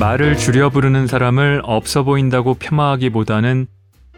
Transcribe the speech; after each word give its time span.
말을 0.00 0.38
줄여 0.38 0.70
부르는 0.70 1.06
사람을 1.06 1.60
없어 1.62 2.04
보인다고 2.04 2.54
폄하하기보다는 2.54 3.66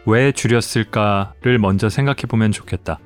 왜 0.05 0.31
줄였을까를 0.31 1.59
먼저 1.59 1.89
생각해 1.89 2.21
보면 2.29 2.53
좋겠다. 2.53 2.99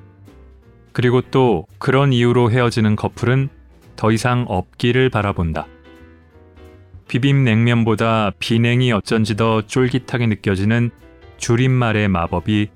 그리고 0.92 1.22
또 1.22 1.66
그런 1.80 2.14
이유로 2.14 2.52
헤어지는 2.52 2.96
커플은 2.96 3.50
더 3.96 4.12
이상 4.12 4.46
없기를 4.48 5.10
바라본다. 5.10 5.66
비빔냉면보다 7.08 8.34
비냉이 8.38 8.92
어쩐지 8.92 9.36
더 9.36 9.64
쫄깃하게 9.64 10.28
느껴지는 10.28 10.92
줄임말의 11.38 12.10
마법이 12.10 12.70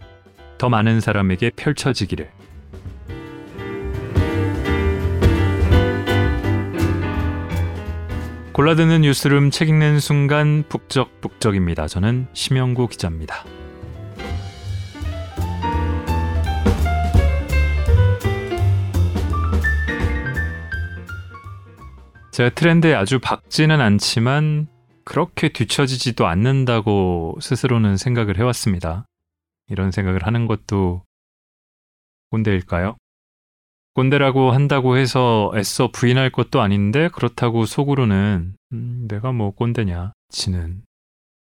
더 0.57 0.67
많은 0.67 0.99
사람에게 0.99 1.51
펼쳐지기를. 1.55 2.40
골라드는 8.53 9.01
뉴스룸 9.01 9.49
책 9.49 9.69
읽는 9.69 10.01
순간 10.01 10.65
북적북적입니다. 10.67 11.87
저는 11.87 12.27
심영구 12.33 12.89
기자입니다. 12.89 13.45
제가 22.31 22.49
트렌드에 22.49 22.93
아주 22.93 23.19
박지는 23.19 23.79
않지만 23.79 24.67
그렇게 25.05 25.47
뒤처지지도 25.47 26.27
않는다고 26.27 27.37
스스로는 27.39 27.95
생각을 27.95 28.37
해왔습니다. 28.37 29.05
이런 29.69 29.91
생각을 29.91 30.25
하는 30.25 30.45
것도 30.45 31.03
꼰대일까요? 32.31 32.97
꼰대라고 33.93 34.51
한다고 34.51 34.97
해서 34.97 35.51
애써 35.55 35.91
부인할 35.91 36.29
것도 36.29 36.61
아닌데 36.61 37.09
그렇다고 37.13 37.65
속으로는 37.65 38.55
음, 38.71 39.07
내가 39.09 39.31
뭐 39.31 39.51
꼰대냐 39.51 40.13
지는 40.29 40.81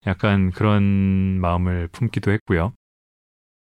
약간 0.06 0.52
그런 0.52 0.84
마음을 1.42 1.90
품기도 1.90 2.32
했고요. 2.32 2.74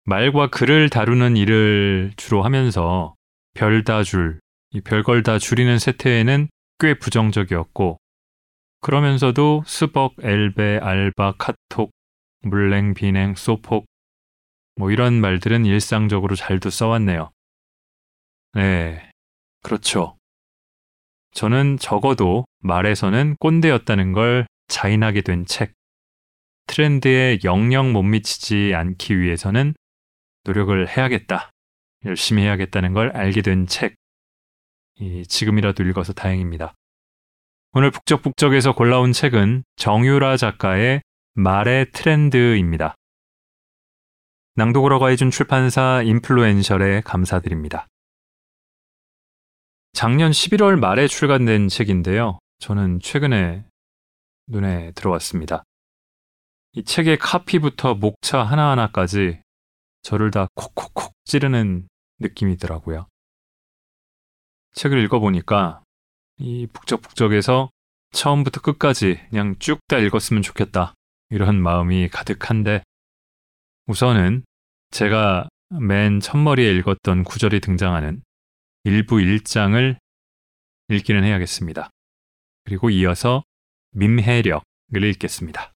말과 0.05 0.49
글을 0.49 0.91
다루는 0.91 1.37
일을 1.37 2.13
주로 2.17 2.43
하면서 2.43 3.15
별다 3.55 4.03
줄, 4.03 4.41
이 4.71 4.81
별걸 4.81 5.23
다 5.23 5.39
줄이는 5.39 5.79
세태에는 5.79 6.49
꽤 6.79 6.95
부정적이었고 6.95 7.99
그러면서도 8.81 9.65
스벅, 9.67 10.15
엘베, 10.23 10.79
알바, 10.79 11.35
카톡, 11.39 11.91
물냉, 12.43 12.95
비냉, 12.95 13.35
소폭 13.35 13.87
뭐 14.77 14.91
이런 14.91 15.15
말들은 15.15 15.65
일상적으로 15.65 16.37
잘도 16.37 16.71
써왔네요. 16.71 17.31
네, 18.55 19.11
그렇죠. 19.63 20.17
저는 21.33 21.79
적어도 21.79 22.45
말에서는 22.61 23.37
꼰대였다는 23.39 24.13
걸 24.13 24.47
자인하게 24.69 25.21
된 25.21 25.47
책. 25.47 25.75
트렌드에 26.67 27.39
영영 27.45 27.93
못 27.93 28.03
미치지 28.03 28.75
않기 28.75 29.19
위해서는 29.19 29.75
노력을 30.45 30.89
해야겠다. 30.89 31.51
열심히 32.05 32.43
해야겠다는 32.43 32.93
걸 32.93 33.11
알게 33.17 33.43
된 33.43 33.67
책. 33.67 33.95
지금이라도 35.29 35.85
읽어서 35.85 36.13
다행입니다. 36.13 36.75
오늘 37.73 37.91
북적북적에서 37.91 38.75
골라온 38.75 39.13
책은 39.13 39.63
정유라 39.77 40.37
작가의 40.37 41.03
말의 41.35 41.93
트렌드입니다. 41.93 42.95
낭독을 44.57 44.93
허가해준 44.93 45.31
출판사 45.31 46.03
인플루엔셜에 46.03 47.03
감사드립니다. 47.03 47.87
작년 49.93 50.31
11월 50.31 50.79
말에 50.79 51.09
출간된 51.09 51.69
책인데요. 51.69 52.39
저는 52.61 53.01
최근에 53.01 53.65
눈에 54.47 54.93
들어왔습니다. 54.93 55.65
이 56.73 56.85
책의 56.85 57.19
카피부터 57.19 57.95
목차 57.95 58.43
하나하나까지 58.43 59.41
저를 60.03 60.31
다 60.31 60.47
콕콕콕 60.55 61.13
찌르는 61.25 61.89
느낌이더라고요. 62.21 63.07
책을 64.75 65.03
읽어보니까 65.05 65.83
이 66.39 66.67
북적북적에서 66.73 67.71
처음부터 68.13 68.61
끝까지 68.61 69.21
그냥 69.31 69.57
쭉 69.59 69.81
다 69.89 69.99
읽었으면 69.99 70.43
좋겠다. 70.43 70.95
이런 71.31 71.61
마음이 71.61 72.09
가득한데 72.09 72.83
우선은 73.87 74.45
제가 74.91 75.49
맨 75.81 76.21
첫머리에 76.21 76.73
읽었던 76.77 77.25
구절이 77.25 77.61
등장하는 77.61 78.23
일부 78.89 79.17
1장을 79.17 79.97
읽기는 80.89 81.23
해야겠습니다. 81.23 81.91
그리고 82.65 82.89
이어서 82.89 83.45
민해력을 83.91 84.63
읽겠습니다. 84.93 85.75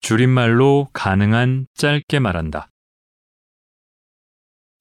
줄임말로 0.00 0.86
가능한 0.92 1.66
짧게 1.74 2.20
말한다. 2.20 2.68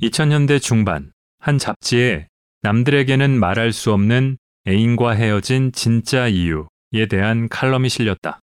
2000년대 0.02 0.62
중반 0.62 1.14
한 1.40 1.58
잡지에 1.58 2.28
남들에게는 2.62 3.40
말할 3.40 3.72
수 3.72 3.94
없는 3.94 4.38
애인과 4.68 5.12
헤어진 5.12 5.72
진짜 5.72 6.28
이유에 6.28 7.06
대한 7.10 7.48
칼럼이 7.48 7.88
실렸다. 7.88 8.40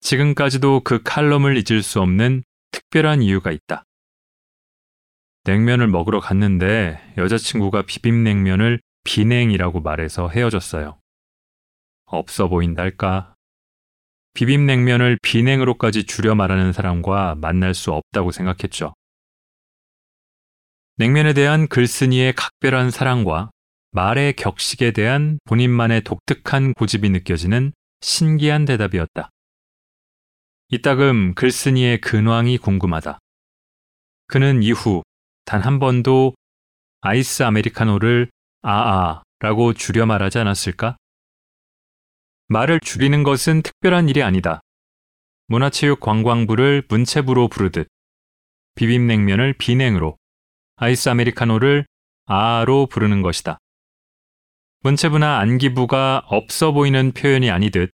지금까지도 0.00 0.80
그 0.84 1.02
칼럼을 1.02 1.56
잊을 1.56 1.82
수 1.82 2.00
없는 2.00 2.44
특별한 2.70 3.22
이유가 3.22 3.50
있다. 3.50 3.84
냉면을 5.44 5.88
먹으러 5.88 6.20
갔는데 6.20 7.00
여자친구가 7.16 7.82
비빔냉면을 7.82 8.80
비냉이라고 9.04 9.80
말해서 9.80 10.28
헤어졌어요. 10.28 10.98
없어 12.06 12.48
보인달까? 12.48 13.34
비빔냉면을 14.34 15.18
비냉으로까지 15.22 16.04
줄여 16.04 16.34
말하는 16.36 16.72
사람과 16.72 17.34
만날 17.34 17.74
수 17.74 17.92
없다고 17.92 18.30
생각했죠. 18.30 18.94
냉면에 21.00 21.32
대한 21.32 21.68
글쓴이의 21.68 22.32
각별한 22.32 22.90
사랑과 22.90 23.50
말의 23.92 24.32
격식에 24.34 24.90
대한 24.90 25.38
본인만의 25.44 26.02
독특한 26.02 26.74
고집이 26.74 27.08
느껴지는 27.10 27.72
신기한 28.00 28.64
대답이었다. 28.64 29.30
이따금 30.70 31.34
글쓴이의 31.34 32.00
근황이 32.00 32.58
궁금하다. 32.58 33.20
그는 34.26 34.64
이후 34.64 35.04
단 35.44 35.62
한 35.62 35.78
번도 35.78 36.34
아이스 37.00 37.44
아메리카노를 37.44 38.28
아아 38.62 39.22
라고 39.38 39.72
줄여 39.72 40.04
말하지 40.04 40.38
않았을까? 40.40 40.96
말을 42.48 42.80
줄이는 42.80 43.22
것은 43.22 43.62
특별한 43.62 44.08
일이 44.08 44.24
아니다. 44.24 44.60
문화체육 45.46 46.00
관광부를 46.00 46.82
문체부로 46.88 47.46
부르듯 47.46 47.86
비빔냉면을 48.74 49.54
비냉으로, 49.54 50.17
아이스 50.80 51.08
아메리카노를 51.08 51.86
아로 52.26 52.86
부르는 52.86 53.22
것이다. 53.22 53.58
문체부나 54.82 55.38
안기부가 55.40 56.22
없어 56.26 56.72
보이는 56.72 57.12
표현이 57.12 57.50
아니듯 57.50 57.90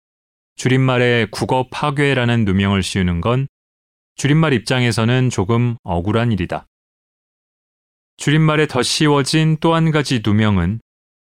줄임말에 0.55 1.27
국어 1.31 1.67
파괴라는 1.69 2.43
누명을 2.45 2.81
씌우는 2.81 3.21
건 3.21 3.47
줄임말 4.15 4.53
입장에서는 4.53 5.29
조금 5.29 5.77
억울한 5.83 6.31
일이다. 6.31 6.65
줄임말에 8.17 8.67
더 8.67 8.81
씌워진 8.83 9.57
또 9.59 9.73
한 9.75 9.91
가지 9.91 10.21
누명은 10.25 10.81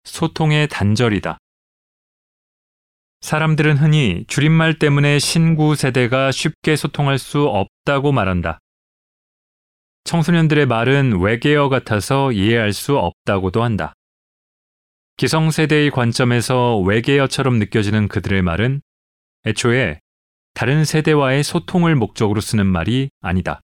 소통의 0.04 0.68
단절이다. 0.68 1.38
사람들은 3.22 3.78
흔히 3.78 4.26
줄임말 4.28 4.80
때문에 4.80 5.20
신구 5.20 5.76
세대가 5.76 6.32
쉽게 6.32 6.76
소통할 6.76 7.20
수 7.20 7.44
없다고 7.44 8.12
말한다. 8.12 8.61
청소년들의 10.04 10.66
말은 10.66 11.22
외계어 11.22 11.70
같아서 11.70 12.32
이해할 12.32 12.74
수 12.74 12.98
없다고도 12.98 13.64
한다. 13.64 13.94
기성세대의 15.18 15.92
관점에서 15.92 16.80
외계어처럼 16.80 17.60
느껴지는 17.60 18.08
그들의 18.08 18.42
말은 18.42 18.82
애초에 19.46 20.00
다른 20.54 20.84
세대와의 20.84 21.44
소통을 21.44 21.96
목적으로 21.96 22.42
쓰는 22.42 22.66
말이 22.66 23.10
아니다. 23.22 23.62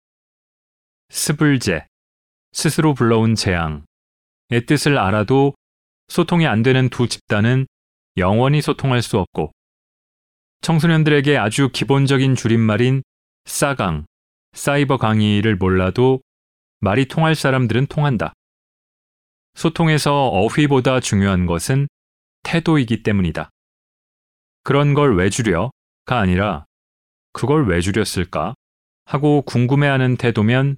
스불제, 1.10 1.86
스스로 2.52 2.94
불러온 2.94 3.34
재앙의 3.34 3.84
뜻을 4.66 4.98
알아도 4.98 5.54
소통이 6.08 6.46
안 6.46 6.62
되는 6.62 6.88
두 6.88 7.08
집단은 7.08 7.66
영원히 8.16 8.60
소통할 8.60 9.02
수 9.02 9.18
없고 9.18 9.52
청소년들에게 10.60 11.36
아주 11.36 11.70
기본적인 11.72 12.36
줄임말인 12.36 13.02
싸강, 13.44 14.06
사이버 14.52 14.96
강의를 14.96 15.56
몰라도 15.56 16.20
말이 16.84 17.06
통할 17.06 17.34
사람들은 17.34 17.86
통한다. 17.86 18.34
소통에서 19.54 20.28
어휘보다 20.28 21.00
중요한 21.00 21.46
것은 21.46 21.88
태도이기 22.42 23.02
때문이다. 23.02 23.48
그런 24.62 24.92
걸 24.92 25.16
왜 25.16 25.30
줄여가 25.30 25.70
아니라 26.08 26.66
그걸 27.32 27.66
왜 27.66 27.80
줄였을까 27.80 28.54
하고 29.06 29.42
궁금해하는 29.42 30.16
태도면 30.18 30.76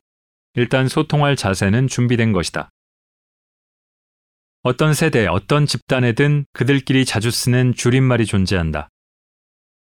일단 0.54 0.86
소통할 0.88 1.34
자세는 1.34 1.88
준비된 1.88 2.32
것이다. 2.32 2.70
어떤 4.62 4.94
세대, 4.94 5.26
어떤 5.26 5.66
집단에든 5.66 6.46
그들끼리 6.52 7.04
자주 7.04 7.30
쓰는 7.32 7.74
줄임말이 7.74 8.26
존재한다. 8.26 8.88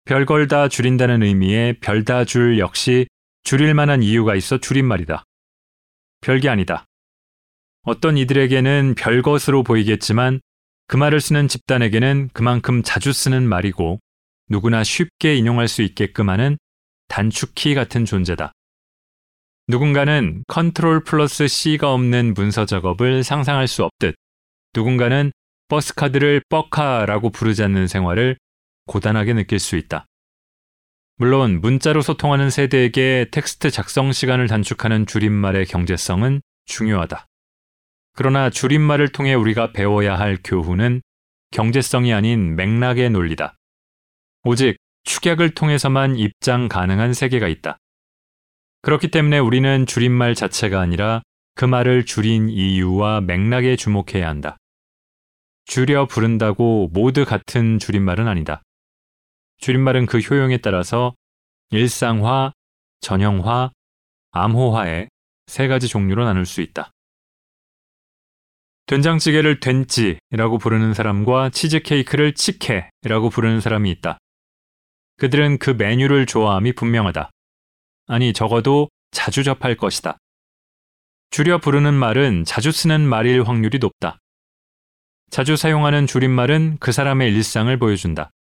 별걸 0.05 0.49
다 0.49 0.67
줄인다는 0.67 1.23
의미의 1.23 1.79
별다줄 1.79 2.59
역시 2.59 3.07
줄일 3.43 3.73
만한 3.73 4.03
이유가 4.03 4.35
있어 4.35 4.57
줄임말이다. 4.57 5.23
별게 6.21 6.49
아니다. 6.49 6.85
어떤 7.83 8.17
이들에게는 8.17 8.95
별것으로 8.95 9.63
보이겠지만 9.63 10.39
그 10.87 10.97
말을 10.97 11.19
쓰는 11.19 11.47
집단에게는 11.47 12.29
그만큼 12.33 12.83
자주 12.83 13.11
쓰는 13.11 13.47
말이고 13.47 13.99
누구나 14.49 14.83
쉽게 14.83 15.35
인용할 15.35 15.67
수 15.67 15.81
있게끔 15.81 16.29
하는 16.29 16.57
단축키 17.07 17.73
같은 17.75 18.05
존재다. 18.05 18.51
누군가는 19.67 20.43
컨트롤 20.47 21.03
플러스 21.03 21.47
C가 21.47 21.93
없는 21.93 22.33
문서 22.33 22.65
작업을 22.65 23.23
상상할 23.23 23.67
수 23.67 23.83
없듯 23.83 24.15
누군가는 24.75 25.31
버스카드를 25.69 26.41
버카라고 26.49 27.29
부르지 27.29 27.63
않는 27.63 27.87
생활을 27.87 28.37
고단하게 28.87 29.33
느낄 29.33 29.59
수 29.59 29.77
있다. 29.77 30.05
물론 31.21 31.61
문자로 31.61 32.01
소통하는 32.01 32.49
세대에게 32.49 33.27
텍스트 33.31 33.69
작성 33.69 34.11
시간을 34.11 34.47
단축하는 34.47 35.05
줄임말의 35.05 35.67
경제성은 35.67 36.41
중요하다. 36.65 37.27
그러나 38.15 38.49
줄임말을 38.49 39.09
통해 39.09 39.35
우리가 39.35 39.71
배워야 39.71 40.17
할 40.17 40.39
교훈은 40.43 41.03
경제성이 41.51 42.11
아닌 42.11 42.55
맥락의 42.55 43.11
논리다. 43.11 43.55
오직 44.45 44.77
축약을 45.03 45.51
통해서만 45.51 46.15
입장 46.15 46.67
가능한 46.67 47.13
세계가 47.13 47.47
있다. 47.49 47.77
그렇기 48.81 49.09
때문에 49.09 49.37
우리는 49.37 49.85
줄임말 49.85 50.33
자체가 50.33 50.81
아니라 50.81 51.21
그 51.53 51.65
말을 51.65 52.07
줄인 52.07 52.49
이유와 52.49 53.21
맥락에 53.21 53.75
주목해야 53.75 54.27
한다. 54.27 54.57
줄여 55.65 56.07
부른다고 56.07 56.89
모두 56.91 57.25
같은 57.25 57.77
줄임말은 57.77 58.27
아니다. 58.27 58.63
줄임말은 59.61 60.07
그 60.07 60.19
효용에 60.19 60.57
따라서 60.57 61.13
일상화, 61.69 62.51
전형화, 62.99 63.71
암호화의 64.31 65.07
세 65.47 65.67
가지 65.67 65.87
종류로 65.87 66.25
나눌 66.25 66.45
수 66.45 66.61
있다. 66.61 66.91
된장찌개를 68.87 69.59
된찌라고 69.59 70.57
부르는 70.57 70.93
사람과 70.93 71.49
치즈케이크를 71.49 72.33
치케라고 72.33 73.29
부르는 73.29 73.61
사람이 73.61 73.89
있다. 73.91 74.17
그들은 75.17 75.59
그 75.59 75.69
메뉴를 75.69 76.25
좋아함이 76.25 76.73
분명하다. 76.73 77.29
아니, 78.07 78.33
적어도 78.33 78.89
자주 79.11 79.43
접할 79.43 79.77
것이다. 79.77 80.17
줄여 81.29 81.59
부르는 81.59 81.93
말은 81.93 82.43
자주 82.45 82.71
쓰는 82.71 83.07
말일 83.07 83.43
확률이 83.43 83.77
높다. 83.77 84.17
자주 85.29 85.55
사용하는 85.55 86.07
줄임말은 86.07 86.77
그 86.79 86.91
사람의 86.91 87.31
일상을 87.33 87.77
보여준다. 87.77 88.31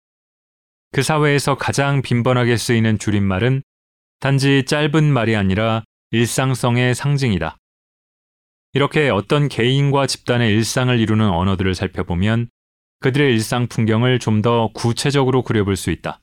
그 0.93 1.03
사회에서 1.03 1.57
가장 1.57 2.03
빈번하게 2.03 2.57
쓰이는 2.57 2.99
줄임말은 2.99 3.63
단지 4.19 4.65
짧은 4.67 5.05
말이 5.05 5.37
아니라 5.37 5.85
일상성의 6.11 6.95
상징이다. 6.95 7.57
이렇게 8.73 9.09
어떤 9.09 9.49
개인과 9.49 10.07
집단의 10.07 10.53
일상을 10.53 10.99
이루는 10.99 11.29
언어들을 11.29 11.75
살펴보면 11.75 12.49
그들의 13.01 13.33
일상 13.33 13.67
풍경을 13.67 14.19
좀 14.19 14.43
더 14.43 14.71
구체적으로 14.75 15.43
그려볼 15.43 15.77
수 15.77 15.91
있다. 15.91 16.21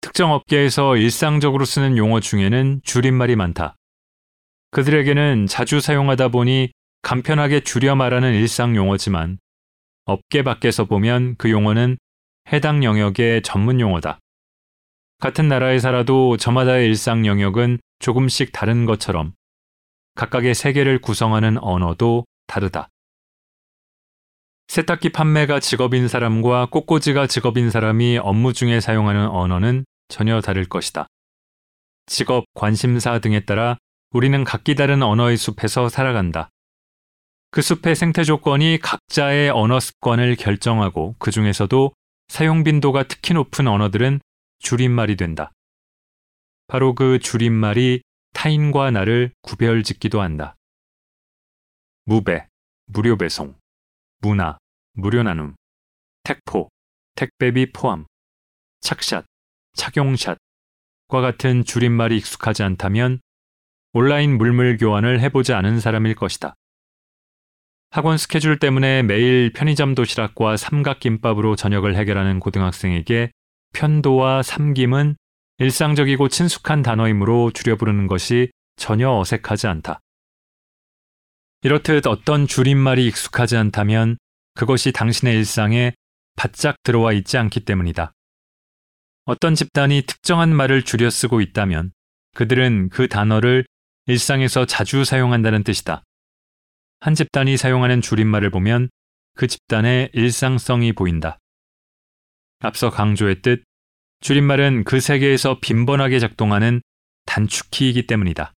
특정 0.00 0.32
업계에서 0.32 0.96
일상적으로 0.96 1.64
쓰는 1.64 1.96
용어 1.96 2.20
중에는 2.20 2.80
줄임말이 2.84 3.34
많다. 3.36 3.76
그들에게는 4.70 5.46
자주 5.46 5.80
사용하다 5.80 6.28
보니 6.28 6.70
간편하게 7.02 7.60
줄여 7.60 7.96
말하는 7.96 8.34
일상 8.34 8.76
용어지만 8.76 9.38
업계 10.04 10.42
밖에서 10.42 10.84
보면 10.84 11.36
그 11.38 11.50
용어는 11.50 11.98
해당 12.52 12.84
영역의 12.84 13.42
전문 13.42 13.80
용어다. 13.80 14.20
같은 15.18 15.48
나라에 15.48 15.78
살아도 15.78 16.36
저마다의 16.36 16.86
일상 16.86 17.26
영역은 17.26 17.78
조금씩 17.98 18.52
다른 18.52 18.84
것처럼 18.84 19.32
각각의 20.14 20.54
세계를 20.54 21.00
구성하는 21.00 21.58
언어도 21.58 22.24
다르다. 22.46 22.88
세탁기 24.68 25.10
판매가 25.10 25.60
직업인 25.60 26.06
사람과 26.06 26.66
꽃꽂이가 26.66 27.26
직업인 27.26 27.70
사람이 27.70 28.18
업무 28.18 28.52
중에 28.52 28.80
사용하는 28.80 29.28
언어는 29.28 29.84
전혀 30.08 30.40
다를 30.40 30.66
것이다. 30.66 31.06
직업, 32.06 32.44
관심사 32.54 33.18
등에 33.18 33.40
따라 33.40 33.78
우리는 34.10 34.44
각기 34.44 34.74
다른 34.74 35.02
언어의 35.02 35.36
숲에서 35.36 35.88
살아간다. 35.88 36.50
그 37.50 37.62
숲의 37.62 37.96
생태 37.96 38.22
조건이 38.22 38.78
각자의 38.80 39.50
언어 39.50 39.80
습관을 39.80 40.36
결정하고 40.36 41.16
그 41.18 41.30
중에서도 41.30 41.92
사용 42.28 42.64
빈도가 42.64 43.04
특히 43.04 43.34
높은 43.34 43.66
언어들은 43.66 44.20
줄임말이 44.58 45.16
된다. 45.16 45.52
바로 46.66 46.94
그 46.94 47.18
줄임말이 47.18 48.02
타인과 48.32 48.90
나를 48.90 49.32
구별 49.40 49.82
짓기도 49.82 50.20
한다. 50.20 50.56
무배, 52.04 52.46
무료 52.86 53.16
배송, 53.16 53.54
문화, 54.18 54.58
무료 54.92 55.22
나눔, 55.22 55.54
택포, 56.24 56.68
택배비 57.14 57.72
포함, 57.72 58.06
착샷, 58.80 59.24
착용샷과 59.74 60.38
같은 61.08 61.64
줄임말이 61.64 62.16
익숙하지 62.18 62.62
않다면 62.62 63.20
온라인 63.92 64.36
물물 64.36 64.76
교환을 64.76 65.20
해보지 65.20 65.52
않은 65.54 65.80
사람일 65.80 66.14
것이다. 66.16 66.54
학원 67.90 68.18
스케줄 68.18 68.58
때문에 68.58 69.02
매일 69.02 69.52
편의점 69.52 69.94
도시락과 69.94 70.56
삼각김밥으로 70.56 71.56
저녁을 71.56 71.96
해결하는 71.96 72.40
고등학생에게 72.40 73.30
편도와 73.72 74.42
삼김은 74.42 75.16
일상적이고 75.58 76.28
친숙한 76.28 76.82
단어이므로 76.82 77.50
줄여 77.52 77.76
부르는 77.76 78.06
것이 78.06 78.50
전혀 78.76 79.10
어색하지 79.10 79.66
않다. 79.66 80.00
이렇듯 81.62 82.06
어떤 82.06 82.46
줄임말이 82.46 83.06
익숙하지 83.06 83.56
않다면 83.56 84.18
그것이 84.54 84.92
당신의 84.92 85.34
일상에 85.36 85.94
바짝 86.36 86.76
들어와 86.82 87.12
있지 87.12 87.38
않기 87.38 87.60
때문이다. 87.60 88.12
어떤 89.24 89.54
집단이 89.54 90.02
특정한 90.02 90.54
말을 90.54 90.82
줄여 90.82 91.10
쓰고 91.10 91.40
있다면 91.40 91.92
그들은 92.34 92.90
그 92.90 93.08
단어를 93.08 93.64
일상에서 94.06 94.66
자주 94.66 95.04
사용한다는 95.04 95.64
뜻이다. 95.64 96.04
한 97.00 97.14
집단이 97.14 97.56
사용하는 97.56 98.00
줄임말을 98.00 98.50
보면 98.50 98.88
그 99.34 99.46
집단의 99.46 100.10
일상성이 100.12 100.92
보인다. 100.92 101.38
앞서 102.60 102.90
강조했듯 102.90 103.62
줄임말은 104.20 104.84
그 104.84 105.00
세계에서 105.00 105.60
빈번하게 105.60 106.18
작동하는 106.18 106.80
단축키이기 107.26 108.06
때문이다. 108.06 108.52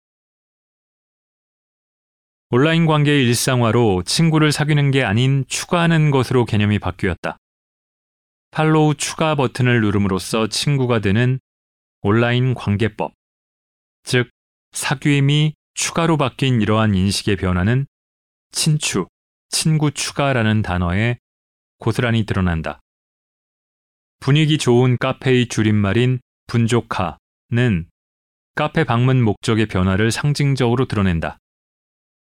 온라인 2.51 2.87
관계의 2.87 3.27
일상화로 3.27 4.05
친구를 4.05 4.53
사귀는 4.53 4.91
게 4.91 5.05
아닌 5.05 5.45
추가하는 5.49 6.11
것으로 6.11 6.45
개념이 6.47 6.79
바뀌었다. 6.79 7.37
팔로우 8.51 8.95
추가 8.95 9.35
버튼을 9.35 9.83
누름으로써 9.83 10.49
친구가 10.49 11.01
되는 11.01 11.41
온라인 12.01 12.55
관계법. 12.55 13.13
즉, 14.05 14.31
사귀임이 14.73 15.55
추가로 15.75 16.17
바뀐 16.17 16.63
이러한 16.63 16.95
인식의 16.95 17.37
변화는 17.37 17.87
친추, 18.51 19.07
친구 19.49 19.91
추가라는 19.91 20.63
단어에 20.63 21.19
고스란히 21.79 22.25
드러난다. 22.25 22.81
분위기 24.21 24.59
좋은 24.59 24.97
카페의 24.99 25.49
줄임말인 25.49 26.21
분조카는 26.49 27.89
카페 28.55 28.85
방문 28.85 29.23
목적의 29.23 29.67
변화를 29.67 30.11
상징적으로 30.11 30.87
드러낸다. 30.87 31.39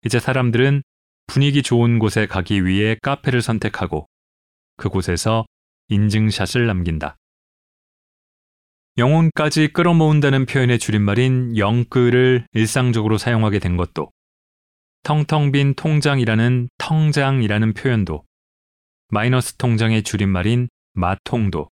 이제 0.06 0.20
사람들은 0.20 0.84
분위기 1.26 1.64
좋은 1.64 2.00
곳에 2.00 2.28
가기 2.28 2.66
위해 2.66 2.96
카페를 3.02 3.42
선택하고 3.42 4.08
그곳에서 4.78 5.46
인증샷을 5.90 6.68
남긴다. 6.68 7.18
영혼까지 8.98 9.70
끌어모은다는 9.70 10.46
표현의 10.46 10.78
줄임말인 10.78 11.58
영끌을 11.58 12.46
일상적으로 12.54 13.18
사용하게 13.18 13.60
된 13.60 13.78
것도 13.78 14.12
텅텅 15.03 15.51
빈 15.51 15.74
통장이라는 15.74 16.70
텅장이라는 16.77 17.74
표현도 17.74 18.24
마이너스 19.10 19.56
통장의 19.56 20.03
줄임말인 20.03 20.70
마통도 20.94 21.70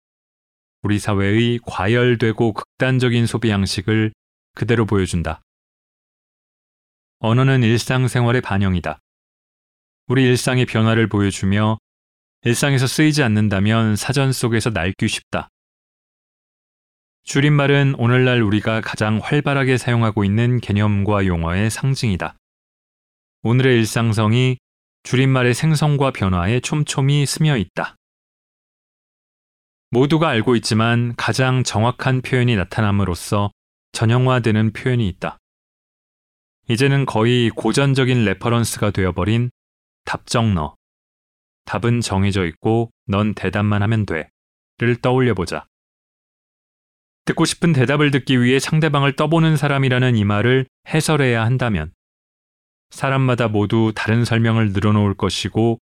우리 0.82 0.98
사회의 0.98 1.58
과열되고 1.64 2.52
극단적인 2.52 3.26
소비 3.26 3.50
양식을 3.50 4.12
그대로 4.54 4.86
보여준다. 4.86 5.40
언어는 7.18 7.62
일상생활의 7.62 8.42
반영이다. 8.42 8.98
우리 10.08 10.24
일상의 10.24 10.66
변화를 10.66 11.08
보여주며 11.08 11.78
일상에서 12.42 12.86
쓰이지 12.86 13.22
않는다면 13.22 13.96
사전 13.96 14.32
속에서 14.32 14.68
낡기 14.70 15.08
쉽다. 15.08 15.48
줄임말은 17.24 17.94
오늘날 17.96 18.42
우리가 18.42 18.82
가장 18.82 19.18
활발하게 19.22 19.78
사용하고 19.78 20.24
있는 20.24 20.60
개념과 20.60 21.24
용어의 21.24 21.70
상징이다. 21.70 22.36
오늘의 23.46 23.76
일상성이 23.76 24.56
줄임말의 25.02 25.52
생성과 25.52 26.12
변화에 26.12 26.60
촘촘히 26.60 27.26
스며 27.26 27.58
있다. 27.58 27.94
모두가 29.90 30.30
알고 30.30 30.56
있지만 30.56 31.14
가장 31.16 31.62
정확한 31.62 32.22
표현이 32.22 32.56
나타남으로써 32.56 33.50
전형화되는 33.92 34.72
표현이 34.72 35.06
있다. 35.08 35.36
이제는 36.70 37.04
거의 37.04 37.50
고전적인 37.50 38.24
reference가 38.24 38.92
되어버린 38.92 39.50
답정너. 40.06 40.74
답은 41.66 42.00
정해져 42.00 42.46
있고 42.46 42.92
넌 43.06 43.34
대답만 43.34 43.82
하면 43.82 44.06
돼. 44.06 44.30
를 44.78 44.96
떠올려 44.96 45.34
보자. 45.34 45.66
듣고 47.26 47.44
싶은 47.44 47.74
대답을 47.74 48.10
듣기 48.10 48.40
위해 48.40 48.58
상대방을 48.58 49.16
떠보는 49.16 49.58
사람이라는 49.58 50.16
이 50.16 50.24
말을 50.24 50.66
해설해야 50.88 51.44
한다면 51.44 51.92
사람마다 52.94 53.48
모두 53.48 53.92
다른 53.94 54.24
설명을 54.24 54.72
늘어놓을 54.72 55.14
것이고 55.14 55.80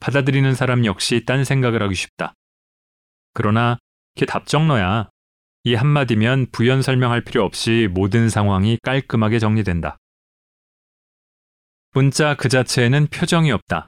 받아들이는 0.00 0.54
사람 0.54 0.84
역시 0.84 1.24
딴 1.24 1.42
생각을 1.42 1.82
하기 1.82 1.94
쉽다. 1.94 2.34
그러나 3.32 3.78
걔 4.14 4.26
답정너야. 4.26 5.08
이 5.64 5.74
한마디면 5.74 6.48
부연 6.52 6.82
설명할 6.82 7.22
필요 7.22 7.42
없이 7.42 7.88
모든 7.90 8.28
상황이 8.28 8.78
깔끔하게 8.82 9.38
정리된다. 9.38 9.96
문자 11.94 12.34
그 12.34 12.50
자체에는 12.50 13.06
표정이 13.06 13.50
없다. 13.50 13.86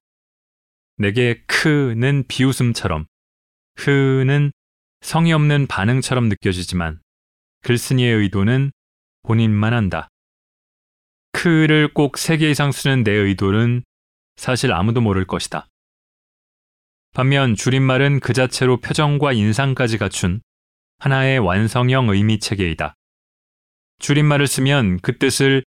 내게 0.97 1.43
크는 1.47 2.25
비웃음처럼, 2.27 3.05
흐는 3.77 4.53
성의 5.03 5.35
없는 5.35 5.67
반응처럼 5.67 6.31
느껴지지만 6.31 7.01
글쓴이의 7.65 8.15
의도는 8.15 8.73
본인만 9.25 9.75
한다. 9.75 10.09
크를 11.37 11.93
꼭세개 11.93 12.51
이상 12.51 12.73
쓰는 12.73 13.05
내 13.05 13.13
의도는 13.13 13.85
사실 14.37 14.73
아무도 14.73 15.03
모를 15.03 15.27
것이다. 15.27 15.69
반면 17.13 17.55
줄임말은 17.55 18.21
그 18.21 18.33
자체로 18.33 18.79
표정과 18.79 19.35
인상까지 19.35 19.99
갖춘 19.99 20.41
하나의 20.99 21.39
완성형 21.39 22.09
의미 22.09 22.39
체계이다. 22.39 22.95
줄임말을 23.99 24.47
쓰면 24.47 25.01
그 25.01 25.19
뜻을 25.19 25.63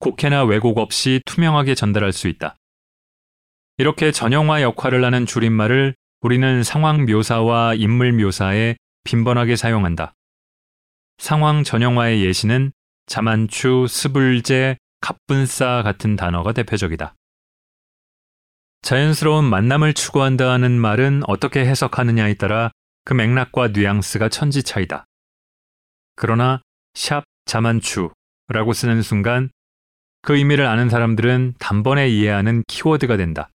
곡해나 0.00 0.44
왜곡 0.44 0.76
없이 0.76 1.22
투명하게 1.24 1.74
전달할 1.74 2.12
수 2.12 2.28
있다. 2.28 2.56
이렇게 3.78 4.12
전형화 4.12 4.60
역할을 4.60 5.02
하는 5.02 5.24
줄임말을 5.24 5.94
우리는 6.20 6.62
상황 6.62 7.06
묘사와 7.06 7.74
인물 7.74 8.12
묘사에 8.12 8.76
빈번하게 9.04 9.56
사용한다. 9.56 10.12
상황 11.16 11.64
전형화의 11.64 12.22
예시는 12.22 12.72
자만추, 13.06 13.86
스불제, 13.88 14.76
갑분싸 15.00 15.82
같은 15.82 16.16
단어가 16.16 16.52
대표적이다. 16.52 17.14
자연스러운 18.82 19.44
만남을 19.44 19.94
추구한다는 19.94 20.72
말은 20.80 21.22
어떻게 21.26 21.66
해석하느냐에 21.66 22.34
따라 22.34 22.70
그 23.04 23.14
맥락과 23.14 23.68
뉘앙스가 23.68 24.28
천지 24.28 24.62
차이다. 24.62 25.06
그러나 26.14 26.62
샵 26.94 27.24
자만추라고 27.44 28.72
쓰는 28.72 29.02
순간 29.02 29.50
그 30.22 30.36
의미를 30.36 30.66
아는 30.66 30.88
사람들은 30.88 31.54
단번에 31.58 32.08
이해하는 32.08 32.64
키워드가 32.66 33.16
된다. 33.16 33.50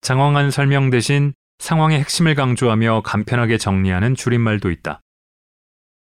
장황한 0.00 0.50
설명 0.50 0.90
대신 0.90 1.34
상황의 1.58 2.00
핵심을 2.00 2.34
강조하며 2.34 3.02
간편하게 3.02 3.58
정리하는 3.58 4.14
줄임말도 4.14 4.70
있다. 4.70 5.00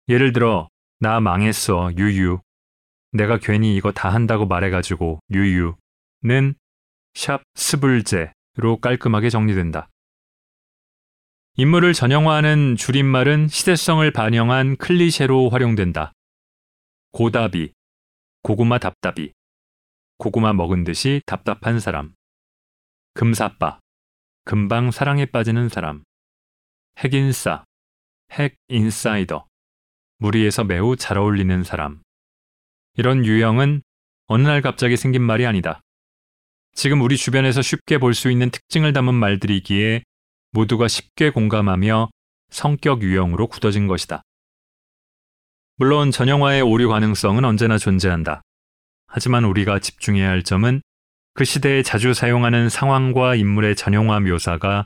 예를 0.09 0.33
들어, 0.33 0.69
나 0.99 1.19
망했어, 1.19 1.91
유유. 1.97 2.39
내가 3.13 3.37
괜히 3.37 3.75
이거 3.75 3.91
다 3.91 4.09
한다고 4.09 4.45
말해가지고, 4.47 5.19
유유는 5.31 6.55
샵 7.13 7.43
스불제로 7.55 8.79
깔끔하게 8.81 9.29
정리된다. 9.29 9.87
인물을 11.55 11.93
전형화하는 11.93 12.75
줄임말은 12.75 13.47
시대성을 13.47 14.09
반영한 14.11 14.77
클리셰로 14.77 15.49
활용된다. 15.49 16.11
고답이, 17.11 17.73
고구마 18.41 18.79
답답이, 18.79 19.33
고구마 20.17 20.53
먹은 20.53 20.83
듯이 20.83 21.21
답답한 21.27 21.79
사람, 21.79 22.15
금사빠, 23.13 23.79
금방 24.45 24.89
사랑에 24.89 25.27
빠지는 25.27 25.69
사람, 25.69 26.03
핵인싸, 26.97 27.65
핵 28.31 28.55
인사이더, 28.69 29.45
무리에서 30.17 30.63
매우 30.63 30.95
잘 30.95 31.19
어울리는 31.19 31.63
사람. 31.63 32.01
이런 32.95 33.25
유형은 33.25 33.81
어느 34.27 34.47
날 34.47 34.61
갑자기 34.61 34.97
생긴 34.97 35.23
말이 35.23 35.45
아니다. 35.45 35.81
지금 36.75 37.01
우리 37.01 37.17
주변에서 37.17 37.61
쉽게 37.61 37.97
볼 37.97 38.13
수 38.13 38.31
있는 38.31 38.49
특징을 38.49 38.93
담은 38.93 39.13
말들이기에 39.13 40.03
모두가 40.51 40.87
쉽게 40.87 41.31
공감하며 41.31 42.09
성격 42.49 43.01
유형으로 43.01 43.47
굳어진 43.47 43.87
것이다. 43.87 44.21
물론 45.77 46.11
전형화의 46.11 46.61
오류 46.61 46.87
가능성은 46.89 47.43
언제나 47.45 47.77
존재한다. 47.77 48.41
하지만 49.07 49.43
우리가 49.45 49.79
집중해야 49.79 50.29
할 50.29 50.43
점은 50.43 50.81
그 51.33 51.45
시대에 51.45 51.81
자주 51.81 52.13
사용하는 52.13 52.69
상황과 52.69 53.35
인물의 53.35 53.75
전형화 53.75 54.19
묘사가 54.19 54.85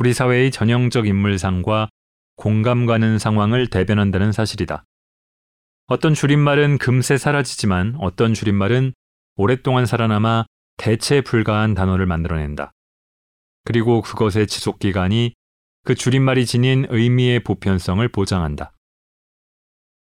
우리 0.00 0.12
사회의 0.12 0.50
전형적 0.50 1.06
인물상과 1.06 1.88
공감 2.34 2.86
가는 2.86 3.18
상황을 3.20 3.68
대변한다는 3.68 4.32
사실이다. 4.32 4.84
어떤 5.86 6.14
줄임말은 6.14 6.78
금세 6.78 7.18
사라지지만 7.18 7.96
어떤 8.00 8.32
줄임말은 8.32 8.94
오랫동안 9.36 9.84
살아남아 9.84 10.46
대체 10.78 11.20
불가한 11.20 11.74
단어를 11.74 12.06
만들어낸다. 12.06 12.72
그리고 13.64 14.00
그것의 14.00 14.46
지속 14.46 14.78
기간이 14.78 15.34
그 15.84 15.94
줄임말이 15.94 16.46
지닌 16.46 16.86
의미의 16.88 17.40
보편성을 17.40 18.06
보장한다. 18.08 18.72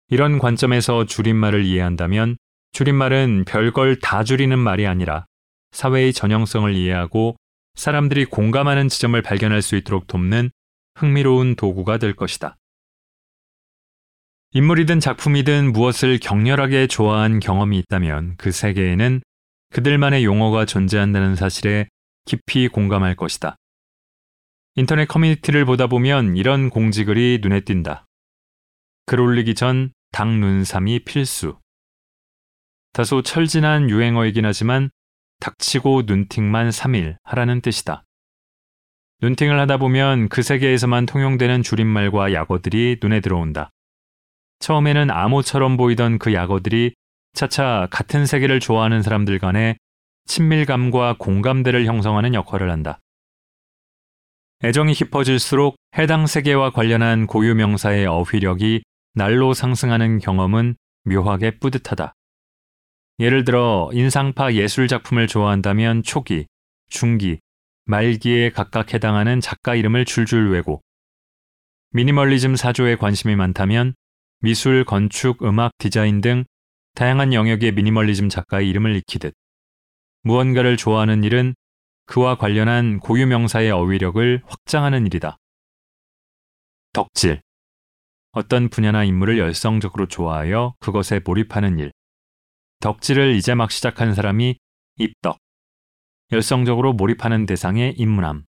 이런 0.09 0.37
관점에서 0.37 1.05
줄임말을 1.05 1.65
이해한다면 1.65 2.37
줄임말은 2.73 3.45
별걸 3.47 3.99
다 3.99 4.23
줄이는 4.23 4.59
말이 4.59 4.85
아니라 4.85 5.25
사회의 5.71 6.13
전형성을 6.13 6.71
이해하고 6.75 7.35
사람들이 7.73 8.25
공감하는 8.25 8.89
지점을 8.89 9.19
발견할 9.23 9.63
수 9.63 9.75
있도록 9.75 10.05
돕는 10.05 10.51
흥미로운 10.95 11.55
도구가 11.55 11.97
될 11.97 12.15
것이다. 12.15 12.57
인물이든 14.53 14.99
작품이든 14.99 15.73
무엇을 15.73 16.19
격렬하게 16.19 16.87
좋아한 16.87 17.39
경험이 17.39 17.79
있다면 17.79 18.35
그 18.37 18.51
세계에는 18.51 19.21
그들만의 19.71 20.23
용어가 20.23 20.65
존재한다는 20.65 21.35
사실에 21.35 21.87
깊이 22.25 22.67
공감할 22.67 23.15
것이다. 23.15 23.55
인터넷 24.75 25.07
커뮤니티를 25.07 25.65
보다 25.65 25.87
보면 25.87 26.37
이런 26.37 26.69
공지글이 26.69 27.39
눈에 27.41 27.61
띈다. 27.61 28.05
글 29.05 29.19
올리기 29.19 29.55
전 29.55 29.91
닭 30.13 30.29
눈삼이 30.29 30.99
필수. 31.05 31.57
다소 32.93 33.23
철진한 33.23 33.89
유행어이긴 33.89 34.45
하지만 34.45 34.91
닥치고 35.39 36.03
눈팅만 36.05 36.69
3일 36.69 37.17
하라는 37.23 37.61
뜻이다. 37.61 38.05
눈팅을 39.21 39.59
하다 39.61 39.77
보면 39.77 40.29
그 40.29 40.43
세계에서만 40.43 41.07
통용되는 41.07 41.63
줄임말과 41.63 42.33
약어들이 42.33 42.99
눈에 43.01 43.21
들어온다. 43.21 43.71
처음에는 44.63 45.11
암호처럼 45.11 45.75
보이던 45.75 46.19
그 46.19 46.33
약어들이 46.33 46.93
차차 47.33 47.89
같은 47.91 48.25
세계를 48.25 48.61
좋아하는 48.61 49.01
사람들 49.01 49.37
간의 49.37 49.75
친밀감과 50.25 51.17
공감대를 51.19 51.85
형성하는 51.85 52.33
역할을 52.33 52.71
한다. 52.71 52.99
애정이 54.63 54.93
깊어질수록 54.93 55.75
해당 55.97 56.27
세계와 56.27 56.69
관련한 56.69 57.27
고유 57.27 57.55
명사의 57.55 58.05
어휘력이 58.05 58.83
날로 59.13 59.53
상승하는 59.53 60.19
경험은 60.19 60.77
묘하게 61.03 61.59
뿌듯하다. 61.59 62.13
예를 63.19 63.43
들어 63.43 63.89
인상파 63.91 64.53
예술 64.53 64.87
작품을 64.87 65.27
좋아한다면 65.27 66.03
초기, 66.03 66.47
중기, 66.87 67.39
말기에 67.83 68.51
각각 68.51 68.93
해당하는 68.93 69.41
작가 69.41 69.75
이름을 69.75 70.05
줄줄 70.05 70.51
외고 70.51 70.79
미니멀리즘 71.91 72.55
사조에 72.55 72.95
관심이 72.95 73.35
많다면 73.35 73.93
미술, 74.43 74.83
건축, 74.83 75.41
음악, 75.43 75.71
디자인 75.77 76.19
등 76.19 76.43
다양한 76.95 77.33
영역의 77.33 77.71
미니멀리즘 77.75 78.27
작가의 78.27 78.67
이름을 78.67 78.97
익히듯 78.97 79.33
무언가를 80.23 80.75
좋아하는 80.75 81.23
일은 81.23 81.55
그와 82.07 82.35
관련한 82.35 82.99
고유 82.99 83.25
명사의 83.25 83.71
어휘력을 83.71 84.43
확장하는 84.45 85.05
일이다. 85.05 85.37
덕질. 86.91 87.41
어떤 88.33 88.67
분야나 88.67 89.05
인물을 89.05 89.37
열성적으로 89.37 90.07
좋아하여 90.07 90.75
그것에 90.81 91.21
몰입하는 91.23 91.79
일. 91.79 91.93
덕질을 92.81 93.35
이제 93.35 93.55
막 93.55 93.71
시작한 93.71 94.13
사람이 94.13 94.57
입덕, 94.97 95.37
열성적으로 96.33 96.91
몰입하는 96.91 97.45
대상의 97.45 97.93
입문함. 97.97 98.43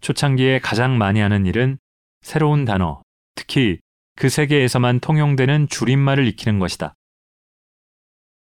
초창기에 0.00 0.60
가장 0.60 0.96
많이 0.96 1.18
하는 1.18 1.44
일은 1.44 1.80
새로운 2.20 2.64
단어, 2.64 3.02
특히 3.34 3.80
그 4.18 4.28
세계에서만 4.28 4.98
통용되는 4.98 5.68
줄임말을 5.68 6.26
익히는 6.26 6.58
것이다. 6.58 6.92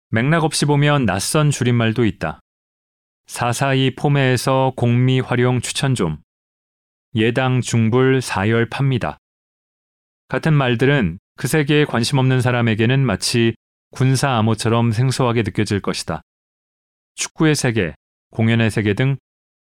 맥락 0.10 0.44
없이 0.44 0.66
보면 0.66 1.06
낯선 1.06 1.52
줄임말도 1.52 2.04
있다. 2.04 2.40
442 3.28 3.94
포매에서 3.96 4.74
공미 4.76 5.20
활용 5.20 5.62
추천 5.62 5.94
좀. 5.94 6.18
예당 7.14 7.62
중불 7.62 8.24
사열 8.24 8.68
팝니다. 8.70 9.20
같은 10.30 10.52
말들은 10.52 11.20
그 11.36 11.48
세계에 11.48 11.86
관심 11.86 12.18
없는 12.18 12.42
사람에게는 12.42 13.06
마치 13.06 13.54
군사 13.92 14.32
암호처럼 14.32 14.92
생소하게 14.92 15.44
느껴질 15.44 15.82
것이다. 15.82 16.24
축구의 17.14 17.54
세계, 17.54 17.94
공연의 18.32 18.72
세계 18.72 18.96
등 18.96 19.16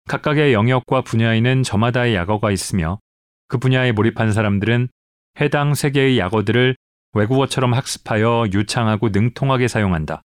각각의 0.07 0.53
영역과 0.53 1.01
분야에는 1.01 1.61
저마다의 1.61 2.15
약어가 2.15 2.49
있으며 2.49 2.99
그 3.47 3.59
분야에 3.59 3.91
몰입한 3.91 4.33
사람들은 4.33 4.89
해당 5.39 5.73
세계의 5.73 6.19
약어들을 6.19 6.75
외국어처럼 7.13 7.73
학습하여 7.73 8.45
유창하고 8.53 9.09
능통하게 9.09 9.67
사용한다. 9.67 10.21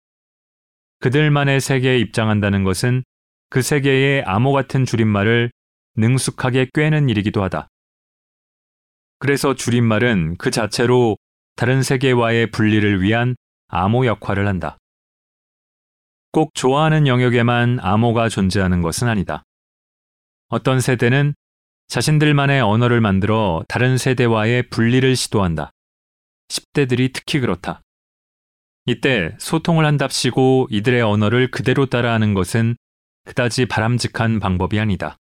그들만의 1.01 1.61
세계에 1.61 1.99
입장한다는 1.99 2.65
것은 2.65 3.03
그 3.51 3.61
세계의 3.61 4.23
암호 4.25 4.53
같은 4.53 4.85
줄임말을 4.85 5.51
능숙하게 5.97 6.69
꿰는 6.73 7.09
일이기도 7.11 7.43
하다. 7.43 7.69
그래서 9.19 9.55
줄임말은 9.55 10.37
그 10.39 10.51
자체로 10.51 11.17
다른 11.55 11.83
세계와의 11.83 12.51
분리를 12.51 13.03
위한 13.03 13.37
암호 13.69 14.07
역할을 14.07 14.49
한다. 14.49 14.79
꼭 16.33 16.55
좋아하는 16.55 17.07
영역에만 17.07 17.79
암호가 17.81 18.31
존재하는 18.31 18.81
것은 18.81 19.07
아니다. 19.07 19.43
어떤 20.49 20.81
세대는 20.81 21.35
자신들만의 21.89 22.61
언어를 22.61 23.01
만들어 23.01 23.65
다른 23.69 23.99
세대와의 23.99 24.71
분리를 24.71 25.15
시도한다. 25.15 25.73
10대들이 26.49 27.13
특히 27.13 27.41
그렇다. 27.41 27.83
이때 28.87 29.35
소통을 29.39 29.85
한답시고 29.85 30.69
이들의 30.71 31.03
언어를 31.03 31.51
그대로 31.51 31.87
따라하는 31.87 32.35
것은 32.35 32.77
그다지 33.25 33.67
바람직한 33.67 34.41
방법이 34.41 34.81
아니다. 34.81 35.17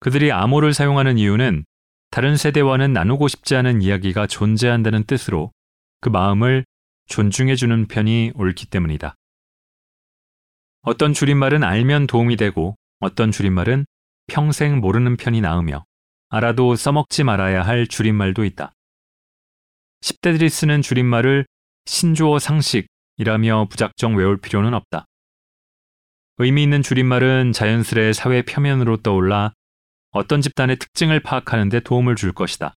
그들이 0.00 0.32
암호를 0.32 0.74
사용하는 0.74 1.18
이유는 1.18 1.64
다른 2.10 2.36
세대와는 2.36 2.92
나누고 2.92 3.28
싶지 3.28 3.54
않은 3.56 3.82
이야기가 3.82 4.26
존재한다는 4.26 5.04
뜻으로 5.04 5.52
그 6.00 6.08
마음을 6.08 6.64
존중해주는 7.06 7.86
편이 7.86 8.32
옳기 8.34 8.66
때문이다. 8.66 9.14
어떤 10.82 11.12
줄임말은 11.12 11.62
알면 11.62 12.06
도움이 12.06 12.36
되고 12.36 12.76
어떤 13.00 13.30
줄임말은 13.30 13.86
평생 14.30 14.78
모르는 14.78 15.16
편이 15.16 15.40
나으며 15.40 15.84
알아도 16.28 16.76
써먹지 16.76 17.24
말아야 17.24 17.62
할 17.62 17.88
줄임말도 17.88 18.44
있다. 18.44 18.72
10대들이 20.02 20.48
쓰는 20.48 20.82
줄임말을 20.82 21.46
신조어 21.86 22.38
상식이라며 22.38 23.66
부작정 23.68 24.14
외울 24.14 24.40
필요는 24.40 24.72
없다. 24.72 25.06
의미 26.38 26.62
있는 26.62 26.80
줄임말은 26.82 27.52
자연스레 27.52 28.12
사회 28.12 28.42
표면으로 28.42 28.98
떠올라 28.98 29.52
어떤 30.12 30.40
집단의 30.40 30.76
특징을 30.78 31.20
파악하는 31.20 31.68
데 31.68 31.80
도움을 31.80 32.14
줄 32.14 32.32
것이다. 32.32 32.74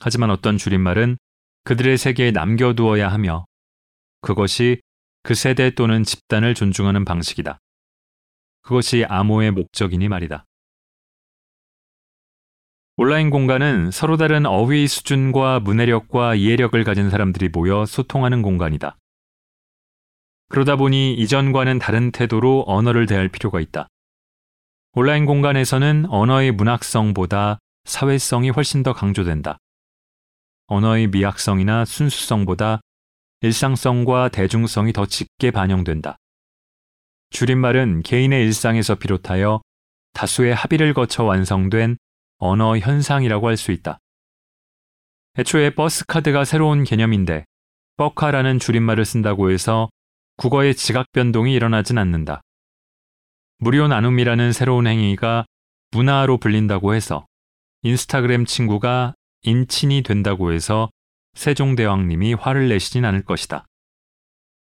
하지만 0.00 0.30
어떤 0.30 0.56
줄임말은 0.56 1.18
그들의 1.64 1.98
세계에 1.98 2.30
남겨두어야 2.30 3.08
하며 3.08 3.44
그것이 4.22 4.80
그 5.22 5.34
세대 5.34 5.70
또는 5.70 6.04
집단을 6.04 6.54
존중하는 6.54 7.04
방식이다. 7.04 7.58
그것이 8.68 9.06
암호의 9.08 9.52
목적이니 9.52 10.10
말이다. 10.10 10.44
온라인 12.98 13.30
공간은 13.30 13.90
서로 13.90 14.18
다른 14.18 14.44
어휘 14.44 14.86
수준과 14.86 15.60
문해력과 15.60 16.34
이해력을 16.34 16.84
가진 16.84 17.08
사람들이 17.08 17.48
모여 17.48 17.86
소통하는 17.86 18.42
공간이다. 18.42 18.98
그러다 20.50 20.76
보니 20.76 21.14
이전과는 21.14 21.78
다른 21.78 22.10
태도로 22.12 22.64
언어를 22.66 23.06
대할 23.06 23.30
필요가 23.30 23.58
있다. 23.60 23.88
온라인 24.92 25.24
공간에서는 25.24 26.04
언어의 26.10 26.52
문학성보다 26.52 27.60
사회성이 27.84 28.50
훨씬 28.50 28.82
더 28.82 28.92
강조된다. 28.92 29.56
언어의 30.66 31.06
미학성이나 31.06 31.86
순수성보다 31.86 32.82
일상성과 33.40 34.28
대중성이 34.28 34.92
더 34.92 35.06
짙게 35.06 35.52
반영된다. 35.52 36.18
줄임말은 37.30 38.02
개인의 38.02 38.44
일상에서 38.44 38.94
비롯하여 38.96 39.60
다수의 40.12 40.54
합의를 40.54 40.94
거쳐 40.94 41.24
완성된 41.24 41.96
언어 42.38 42.78
현상이라고 42.78 43.48
할 43.48 43.56
수 43.56 43.72
있다. 43.72 43.98
애초에 45.38 45.70
버스카드가 45.70 46.44
새로운 46.44 46.84
개념인데 46.84 47.44
뻐카라는 47.96 48.58
줄임말을 48.58 49.04
쓴다고 49.04 49.50
해서 49.50 49.88
국어의 50.36 50.74
지각 50.74 51.06
변동이 51.12 51.54
일어나진 51.54 51.98
않는다. 51.98 52.40
무료 53.58 53.88
나눔이라는 53.88 54.52
새로운 54.52 54.86
행위가 54.86 55.44
문화로 55.90 56.38
불린다고 56.38 56.94
해서 56.94 57.26
인스타그램 57.82 58.46
친구가 58.46 59.14
인친이 59.42 60.02
된다고 60.02 60.52
해서 60.52 60.90
세종대왕님이 61.34 62.34
화를 62.34 62.68
내시진 62.68 63.04
않을 63.04 63.24
것이다. 63.24 63.64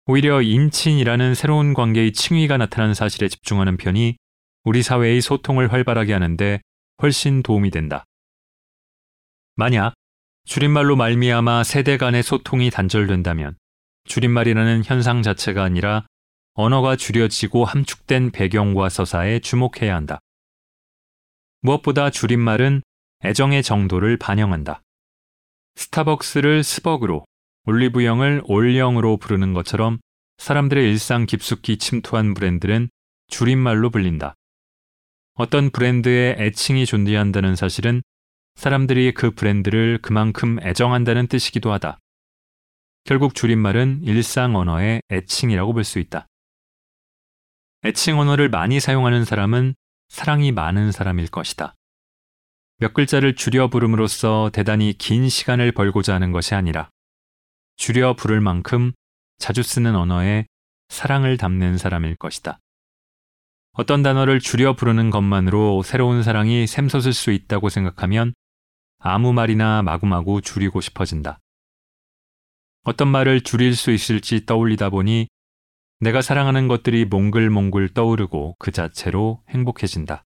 오히려 0.06 0.42
인친이라는 0.42 1.34
새로운 1.34 1.74
관계의 1.74 2.12
칭의가 2.12 2.56
나타난 2.56 2.94
사실에 2.94 3.28
집중하는 3.28 3.76
편이 3.76 4.16
우리 4.64 4.82
사회의 4.82 5.20
소통을 5.20 5.72
활발하게 5.72 6.12
하는데 6.12 6.60
훨씬 7.02 7.42
도움이 7.42 7.70
된다. 7.70 8.04
만약 9.56 9.94
줄임말로 10.44 10.96
말미암아 10.96 11.64
세대 11.64 11.96
간의 11.96 12.22
소통이 12.22 12.70
단절된다면 12.70 13.56
줄임말이라는 14.04 14.84
현상 14.84 15.22
자체가 15.22 15.62
아니라 15.62 16.06
언어가 16.54 16.96
줄여지고 16.96 17.64
함축된 17.64 18.32
배경과 18.32 18.88
서사에 18.88 19.38
주목해야 19.38 19.94
한다. 19.94 20.18
무엇보다 21.62 22.10
줄임말은 22.10 22.82
애정의 23.24 23.62
정도를 23.62 24.16
반영한다. 24.16 24.82
스타벅스를 25.76 26.64
스벅으로, 26.64 27.24
올리브영을 27.70 28.42
올영으로 28.46 29.16
부르는 29.16 29.54
것처럼 29.54 29.98
사람들의 30.38 30.90
일상 30.90 31.24
깊숙이 31.24 31.76
침투한 31.76 32.34
브랜드는 32.34 32.88
줄임말로 33.28 33.90
불린다. 33.90 34.34
어떤 35.34 35.70
브랜드의 35.70 36.34
애칭이 36.38 36.84
존재한다는 36.84 37.54
사실은 37.54 38.02
사람들이 38.56 39.12
그 39.12 39.30
브랜드를 39.30 40.00
그만큼 40.02 40.58
애정한다는 40.60 41.28
뜻이기도 41.28 41.72
하다. 41.72 41.98
결국 43.04 43.34
줄임말은 43.36 44.02
일상 44.02 44.56
언어의 44.56 45.00
애칭이라고 45.10 45.72
볼 45.72 45.84
수 45.84 46.00
있다. 46.00 46.26
애칭 47.84 48.18
언어를 48.18 48.48
많이 48.50 48.80
사용하는 48.80 49.24
사람은 49.24 49.74
사랑이 50.08 50.50
많은 50.50 50.90
사람일 50.90 51.28
것이다. 51.28 51.74
몇 52.78 52.94
글자를 52.94 53.36
줄여 53.36 53.68
부름으로써 53.68 54.50
대단히 54.52 54.92
긴 54.98 55.28
시간을 55.28 55.72
벌고자 55.72 56.14
하는 56.14 56.32
것이 56.32 56.54
아니라 56.54 56.90
줄여 57.80 58.12
부를 58.12 58.42
만큼 58.42 58.92
자주 59.38 59.62
쓰는 59.62 59.96
언어에 59.96 60.44
사랑을 60.90 61.38
담는 61.38 61.78
사람일 61.78 62.14
것이다. 62.16 62.60
어떤 63.72 64.02
단어를 64.02 64.38
줄여 64.38 64.74
부르는 64.74 65.08
것만으로 65.08 65.82
새로운 65.82 66.22
사랑이 66.22 66.66
샘솟을 66.66 67.14
수 67.14 67.32
있다고 67.32 67.70
생각하면 67.70 68.34
아무 68.98 69.32
말이나 69.32 69.80
마구마구 69.80 70.42
줄이고 70.42 70.82
싶어진다. 70.82 71.38
어떤 72.82 73.08
말을 73.08 73.40
줄일 73.40 73.74
수 73.74 73.92
있을지 73.92 74.44
떠올리다 74.44 74.90
보니 74.90 75.28
내가 76.00 76.20
사랑하는 76.20 76.68
것들이 76.68 77.06
몽글몽글 77.06 77.94
떠오르고 77.94 78.56
그 78.58 78.72
자체로 78.72 79.42
행복해진다. 79.48 80.24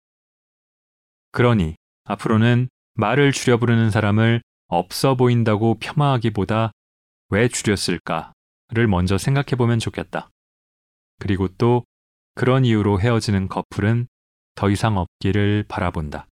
그러니 1.31 1.75
앞으로는 2.03 2.69
말을 2.93 3.31
줄여 3.31 3.57
부르는 3.57 3.89
사람을 3.89 4.43
없어 4.67 5.15
보인다고 5.15 5.79
폄하하기보다 5.79 6.73
왜 7.29 7.47
줄였을까를 7.47 8.87
먼저 8.89 9.17
생각해 9.17 9.55
보면 9.57 9.79
좋겠다. 9.79 10.29
그리고 11.19 11.47
또 11.57 11.85
그런 12.35 12.65
이유로 12.65 13.01
헤어지는 13.01 13.47
커플은 13.47 14.07
더 14.55 14.69
이상 14.69 14.97
없기를 14.97 15.65
바라본다. 15.67 16.27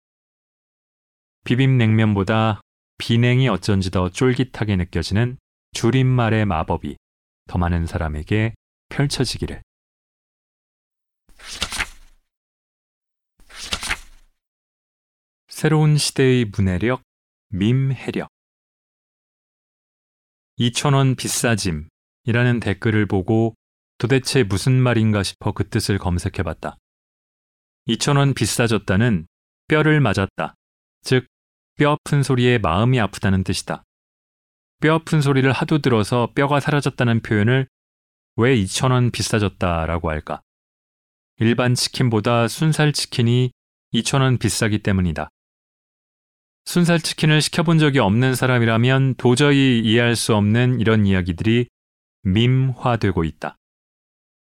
비빔냉면보다 1.46 2.62
비냉이 2.98 3.50
어쩐지 3.50 3.92
더 3.92 4.10
쫄깃하게 4.10 4.76
느껴지는 4.78 5.38
줄임말의 5.74 6.46
마법이 6.46 6.96
더 7.48 7.58
많은 7.58 7.86
사람에게 7.86 8.54
펼쳐지기를. 8.90 9.62
새로운 15.48 15.98
시대의 15.98 16.46
문해력, 16.46 17.02
밈해력. 17.50 18.33
2천원 20.60 21.18
비싸짐이라는 21.18 22.60
댓글을 22.62 23.08
보고 23.08 23.56
도대체 23.98 24.44
무슨 24.44 24.74
말인가 24.74 25.24
싶어 25.24 25.52
그 25.52 25.68
뜻을 25.68 25.98
검색해 25.98 26.44
봤다. 26.44 26.78
2천원 27.88 28.36
비싸졌다는 28.36 29.28
뼈를 29.68 30.00
맞았다. 30.00 30.56
즉, 31.02 31.26
뼈 31.76 31.94
아픈 31.94 32.22
소리에 32.22 32.60
마음이 32.60 33.00
아프다는 33.00 33.44
뜻이다. 33.44 33.84
뼈 34.80 34.96
아픈 34.96 35.22
소리를 35.22 35.52
하도 35.52 35.80
들어서 35.80 36.32
뼈가 36.36 36.60
사라졌다는 36.60 37.22
표현을 37.22 37.68
왜 38.36 38.56
2,000원 38.56 39.12
비싸졌다라고 39.12 40.10
할까? 40.10 40.42
일반 41.38 41.74
치킨보다 41.74 42.48
순살 42.48 42.94
치킨이 42.94 43.52
2,000원 43.94 44.40
비싸기 44.40 44.80
때문이다. 44.80 45.30
순살 46.66 47.00
치킨을 47.02 47.42
시켜본 47.42 47.78
적이 47.78 48.00
없는 48.00 48.36
사람이라면 48.36 49.16
도저히 49.16 49.80
이해할 49.80 50.16
수 50.16 50.36
없는 50.36 50.80
이런 50.80 51.06
이야기들이 51.06 51.68
밈화되고 52.24 53.24
있다. 53.24 53.58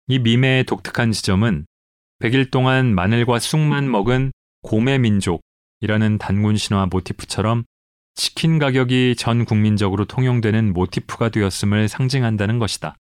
이 0.07 0.19
밈의 0.19 0.65
독특한 0.65 1.11
지점은 1.11 1.65
100일 2.19 2.49
동안 2.49 2.95
마늘과 2.95 3.39
쑥만 3.39 3.91
먹은 3.91 4.31
고매 4.61 4.97
민족이라는 4.97 6.17
단군 6.17 6.57
신화 6.57 6.87
모티프처럼 6.87 7.65
치킨 8.15 8.57
가격이 8.57 9.15
전 9.15 9.45
국민적으로 9.45 10.05
통용되는 10.05 10.73
모티프가 10.73 11.29
되었음을 11.29 11.87
상징한다는 11.87 12.57
것이다. 12.57 12.95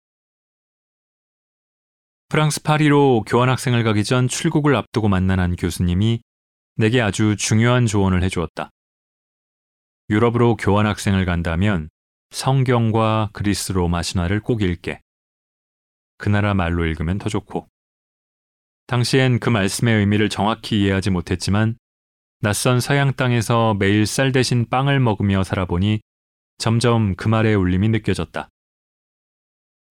프랑스 2.29 2.62
파리로 2.62 3.22
교환학생을 3.29 3.85
가기 3.85 4.03
전 4.03 4.27
출국을 4.27 4.74
앞두고 4.74 5.09
만난 5.09 5.38
한 5.38 5.55
교수님이 5.55 6.20
내게 6.77 7.00
아주 7.00 7.37
중요한 7.38 7.87
조언을 7.87 8.24
해주었다. 8.24 8.70
유럽으로 10.11 10.57
교환학생을 10.57 11.25
간다면 11.25 11.88
성경과 12.31 13.31
그리스 13.33 13.73
로마 13.73 14.03
신화를 14.03 14.40
꼭 14.40 14.62
읽게. 14.62 15.01
그 16.19 16.29
나라 16.29 16.53
말로 16.55 16.85
읽으면 16.85 17.19
더 17.19 17.29
좋고. 17.29 17.69
당시엔 18.87 19.40
그 19.40 19.49
말씀의 19.49 19.97
의미를 19.97 20.29
정확히 20.29 20.83
이해하지 20.83 21.11
못했지만 21.11 21.79
낯선 22.40 22.81
서양 22.81 23.14
땅에서 23.14 23.75
매일 23.75 24.05
쌀 24.05 24.31
대신 24.31 24.69
빵을 24.69 25.01
먹으며 25.01 25.43
살아보니 25.43 26.01
점점 26.59 27.14
그 27.17 27.29
말의 27.29 27.55
울림이 27.55 27.88
느껴졌다. 27.88 28.49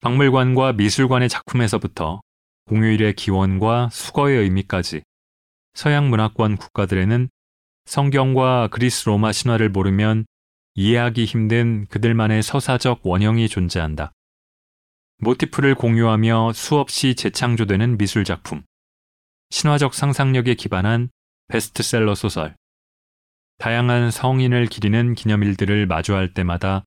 박물관과 0.01 0.73
미술관의 0.73 1.29
작품에서부터 1.29 2.21
공휴일의 2.65 3.15
기원과 3.15 3.89
수거의 3.91 4.37
의미까지 4.39 5.01
서양 5.73 6.09
문화권 6.09 6.57
국가들에는 6.57 7.29
성경과 7.85 8.69
그리스 8.69 9.05
로마 9.05 9.31
신화를 9.31 9.69
모르면 9.69 10.25
이해하기 10.75 11.25
힘든 11.25 11.85
그들만의 11.87 12.41
서사적 12.41 13.01
원형이 13.03 13.49
존재한다. 13.49 14.11
모티프를 15.19 15.75
공유하며 15.75 16.53
수없이 16.53 17.15
재창조되는 17.15 17.97
미술 17.97 18.23
작품, 18.23 18.63
신화적 19.51 19.93
상상력에 19.93 20.55
기반한 20.55 21.09
베스트셀러 21.47 22.15
소설, 22.15 22.55
다양한 23.59 24.11
성인을 24.11 24.65
기리는 24.67 25.13
기념일들을 25.13 25.85
마주할 25.85 26.33
때마다 26.33 26.83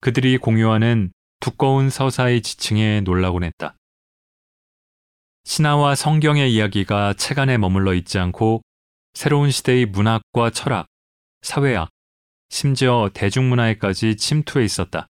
그들이 0.00 0.36
공유하는 0.38 1.12
두꺼운 1.40 1.90
서사의 1.90 2.42
지층에 2.42 3.00
놀라곤 3.00 3.44
했다. 3.44 3.76
신화와 5.44 5.94
성경의 5.94 6.52
이야기가 6.52 7.14
책 7.14 7.38
안에 7.38 7.56
머물러 7.56 7.94
있지 7.94 8.18
않고 8.18 8.62
새로운 9.16 9.50
시대의 9.50 9.86
문학과 9.86 10.50
철학, 10.50 10.88
사회학, 11.40 11.88
심지어 12.50 13.08
대중문화에까지 13.14 14.16
침투해 14.16 14.62
있었다. 14.62 15.06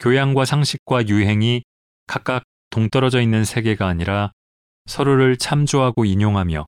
교양과 0.00 0.44
상식과 0.44 1.06
유행이 1.06 1.62
각각 2.08 2.42
동떨어져 2.70 3.20
있는 3.20 3.44
세계가 3.44 3.86
아니라 3.86 4.32
서로를 4.86 5.36
참조하고 5.36 6.04
인용하며 6.04 6.66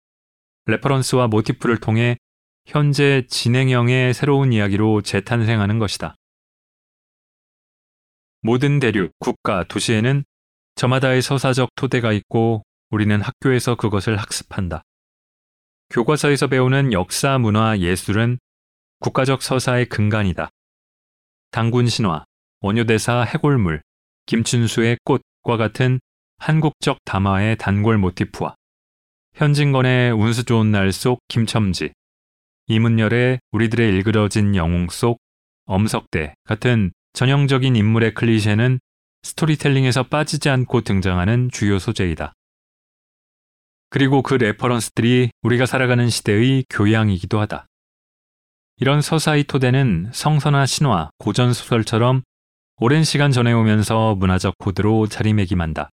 reference와 0.66 1.26
모티프를 1.26 1.80
통해 1.80 2.18
현재 2.66 3.26
진행형의 3.28 4.14
새로운 4.14 4.52
이야기로 4.52 5.02
재탄생하는 5.02 5.80
것이다. 5.80 6.14
모든 8.42 8.78
대륙, 8.78 9.10
국가, 9.18 9.64
도시에는 9.64 10.22
저마다의 10.76 11.20
서사적 11.20 11.70
토대가 11.74 12.12
있고 12.12 12.62
우리는 12.90 13.20
학교에서 13.20 13.74
그것을 13.74 14.18
학습한다. 14.18 14.84
교과서에서 15.92 16.46
배우는 16.46 16.94
역사, 16.94 17.36
문화, 17.36 17.78
예술은 17.78 18.38
국가적 19.00 19.42
서사의 19.42 19.86
근간이다. 19.90 20.48
당군 21.50 21.86
신화, 21.86 22.24
원효대사 22.62 23.22
해골물, 23.22 23.82
김춘수의 24.24 24.96
꽃과 25.04 25.58
같은 25.58 26.00
한국적 26.38 26.98
담화의 27.04 27.58
단골 27.58 27.98
모티프와 27.98 28.54
현진건의 29.34 30.12
운수 30.12 30.44
좋은 30.44 30.70
날 30.70 30.92
속 30.92 31.18
김첨지, 31.28 31.92
이문열의 32.68 33.40
우리들의 33.50 33.86
일그러진 33.90 34.56
영웅 34.56 34.88
속 34.88 35.18
엄석대 35.66 36.34
같은 36.44 36.92
전형적인 37.12 37.76
인물의 37.76 38.14
클리셰는 38.14 38.80
스토리텔링에서 39.24 40.04
빠지지 40.04 40.48
않고 40.48 40.80
등장하는 40.80 41.50
주요 41.52 41.78
소재이다. 41.78 42.32
그리고 43.92 44.22
그 44.22 44.32
reference들이 44.32 45.32
우리가 45.42 45.66
살아가는 45.66 46.08
시대의 46.08 46.64
교양이기도 46.70 47.38
하다. 47.40 47.66
이런 48.78 49.02
서사의 49.02 49.44
토대는 49.44 50.08
성서나 50.14 50.64
신화, 50.64 51.10
고전소설처럼 51.18 52.22
오랜 52.78 53.04
시간 53.04 53.32
전해오면서 53.32 54.14
문화적 54.14 54.56
코드로 54.56 55.08
자리매김한다. 55.08 55.90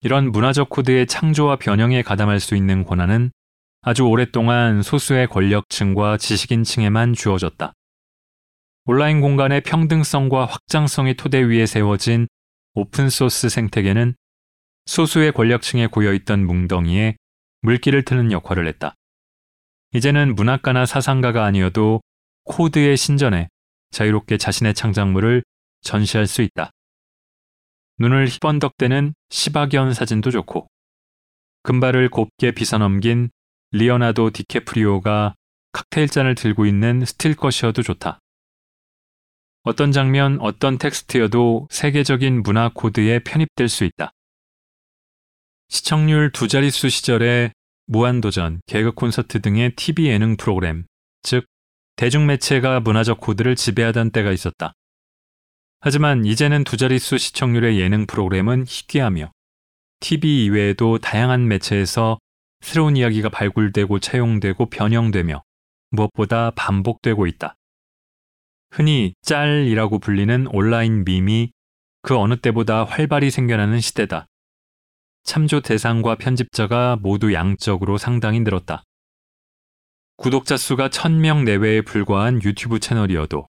이런 0.00 0.32
문화적 0.32 0.70
코드의 0.70 1.06
창조와 1.06 1.56
변형에 1.56 2.00
가담할 2.00 2.40
수 2.40 2.56
있는 2.56 2.84
권한은 2.84 3.32
아주 3.82 4.04
오랫동안 4.04 4.80
소수의 4.80 5.26
권력층과 5.26 6.16
지식인층에만 6.16 7.12
주어졌다. 7.12 7.74
온라인 8.86 9.20
공간의 9.20 9.60
평등성과 9.60 10.46
확장성의 10.46 11.16
토대 11.16 11.42
위에 11.42 11.66
세워진 11.66 12.28
open 12.72 13.03
source 13.03 13.50
생태계는 13.50 14.14
소수의 14.86 15.32
권력층에 15.32 15.86
고여있던 15.86 16.46
웅덩이에 16.46 17.16
물길을 17.62 18.04
트는 18.04 18.32
역할을 18.32 18.66
했다. 18.66 18.94
이제는 19.92 20.34
문학가나 20.34 20.86
사상가가 20.86 21.44
아니어도 21.44 22.00
코드의 22.44 22.96
신전에 22.96 23.48
자유롭게 23.90 24.38
자신의 24.38 24.74
창작물을 24.74 25.42
전시할 25.82 26.26
수 26.26 26.42
있다. 26.42 26.70
눈을 27.98 28.26
희번덕대는 28.28 29.14
시바견 29.30 29.94
사진도 29.94 30.30
좋고 30.30 30.66
금발을 31.62 32.10
곱게 32.10 32.50
빗어넘긴 32.50 33.30
리어나도 33.70 34.30
디캐프리오가 34.30 35.34
칵테일 35.72 36.08
잔을 36.08 36.34
들고 36.34 36.66
있는 36.66 37.04
스틸컷이어도 37.04 37.82
좋다. 37.82 38.18
어떤 39.62 39.92
장면, 39.92 40.38
어떤 40.40 40.76
텍스트여도 40.76 41.68
세계적인 41.70 42.42
문화 42.42 42.70
코드에 42.72 43.20
편입될 43.20 43.68
수 43.68 43.84
있다. 43.84 44.12
시청률 45.68 46.30
두 46.32 46.48
자릿수 46.48 46.88
시절에 46.88 47.52
무한도전, 47.86 48.60
개그 48.66 48.92
콘서트 48.92 49.40
등의 49.40 49.74
TV 49.76 50.06
예능 50.06 50.36
프로그램, 50.36 50.86
즉 51.22 51.46
대중매체가 51.96 52.80
문화적 52.80 53.20
코드를 53.20 53.56
지배하던 53.56 54.10
때가 54.10 54.32
있었다. 54.32 54.72
하지만 55.80 56.24
이제는 56.24 56.64
두 56.64 56.76
자릿수 56.76 57.18
시청률의 57.18 57.78
예능 57.78 58.06
프로그램은 58.06 58.64
희귀하며 58.66 59.30
TV 60.00 60.46
이외에도 60.46 60.98
다양한 60.98 61.46
매체에서 61.46 62.18
새로운 62.60 62.96
이야기가 62.96 63.28
발굴되고 63.28 63.98
채용되고 63.98 64.70
변형되며 64.70 65.42
무엇보다 65.90 66.52
반복되고 66.52 67.26
있다. 67.26 67.56
흔히 68.70 69.14
짤이라고 69.22 69.98
불리는 69.98 70.46
온라인 70.48 71.04
밈이 71.04 71.52
그 72.02 72.16
어느 72.16 72.36
때보다 72.36 72.84
활발히 72.84 73.30
생겨나는 73.30 73.80
시대다. 73.80 74.26
참조 75.24 75.60
대상과 75.60 76.16
편집자가 76.16 76.96
모두 77.00 77.32
양적으로 77.32 77.98
상당히 77.98 78.40
늘었다. 78.40 78.84
구독자 80.16 80.56
수가 80.56 80.90
1000명 80.90 81.44
내외에 81.44 81.80
불과한 81.80 82.42
유튜브 82.42 82.78
채널이어도, 82.78 83.48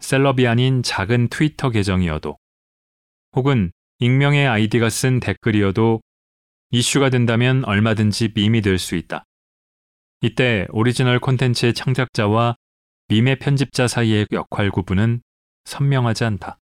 셀럽이 0.00 0.46
아닌 0.46 0.82
작은 0.82 1.28
트위터 1.28 1.70
계정이어도, 1.70 2.38
혹은 3.34 3.72
익명의 3.98 4.46
아이디가 4.46 4.90
쓴 4.90 5.18
댓글이어도 5.18 6.02
이슈가 6.70 7.08
된다면 7.10 7.64
얼마든지 7.64 8.32
밈이 8.34 8.60
될 8.60 8.78
수 8.78 8.96
있다. 8.96 9.24
이때 10.20 10.66
오리지널 10.70 11.18
콘텐츠의 11.20 11.72
창작자와 11.74 12.56
밈의 13.08 13.38
편집자 13.38 13.88
사이의 13.88 14.26
역할 14.32 14.70
구분은 14.70 15.22
선명하지 15.64 16.24
않다. 16.24 16.58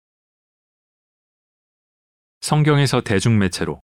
성경에서 2.42 3.02
대중매체로, 3.02 3.82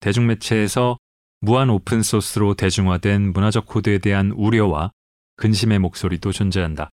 대중매체에서 0.00 0.98
무한 1.40 1.70
오픈소스로 1.70 2.54
대중화된 2.54 3.32
문화적 3.32 3.66
코드에 3.66 3.98
대한 3.98 4.30
우려와 4.32 4.90
근심의 5.36 5.78
목소리도 5.78 6.32
존재한다. 6.32 6.90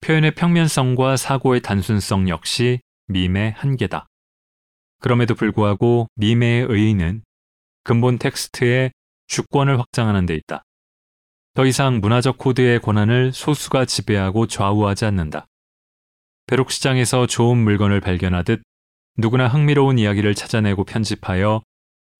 표현의 0.00 0.34
평면성과 0.34 1.16
사고의 1.16 1.60
단순성 1.60 2.28
역시 2.28 2.80
밈의 3.08 3.52
한계다. 3.52 4.06
그럼에도 5.00 5.34
불구하고 5.34 6.08
밈의 6.14 6.66
의의는 6.68 7.22
근본 7.84 8.18
텍스트의 8.18 8.92
주권을 9.26 9.78
확장하는 9.78 10.26
데 10.26 10.34
있다. 10.34 10.62
더 11.54 11.64
이상 11.66 12.00
문화적 12.00 12.38
코드의 12.38 12.80
권한을 12.80 13.32
소수가 13.32 13.86
지배하고 13.86 14.46
좌우하지 14.46 15.04
않는다. 15.06 15.46
벼룩 16.46 16.70
시장에서 16.70 17.26
좋은 17.26 17.58
물건을 17.58 18.00
발견하듯 18.00 18.62
누구나 19.18 19.48
흥미로운 19.48 19.98
이야기를 19.98 20.34
찾아내고 20.34 20.84
편집하여 20.84 21.62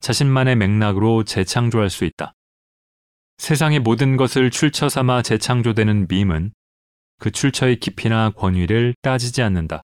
자신만의 0.01 0.57
맥락으로 0.57 1.25
재창조할 1.25 1.91
수 1.91 2.05
있다. 2.05 2.33
세상의 3.39 3.81
모든 3.81 4.17
것을 4.17 4.51
출처 4.51 4.89
삼아 4.89 5.23
재창조되는 5.23 6.07
밈은 6.09 6.53
그 7.19 7.31
출처의 7.31 7.81
깊이나 7.81 8.31
권위를 8.31 8.95
따지지 9.03 9.43
않는다. 9.43 9.83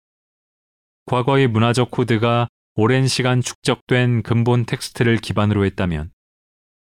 과거의 1.07 1.49
문화적 1.49 1.91
코드가 1.91 2.49
오랜 2.75 3.07
시간 3.07 3.41
축적된 3.43 4.23
근본 4.23 4.65
텍스트를 4.65 5.19
기반으로 5.19 5.65
했다면 5.67 6.11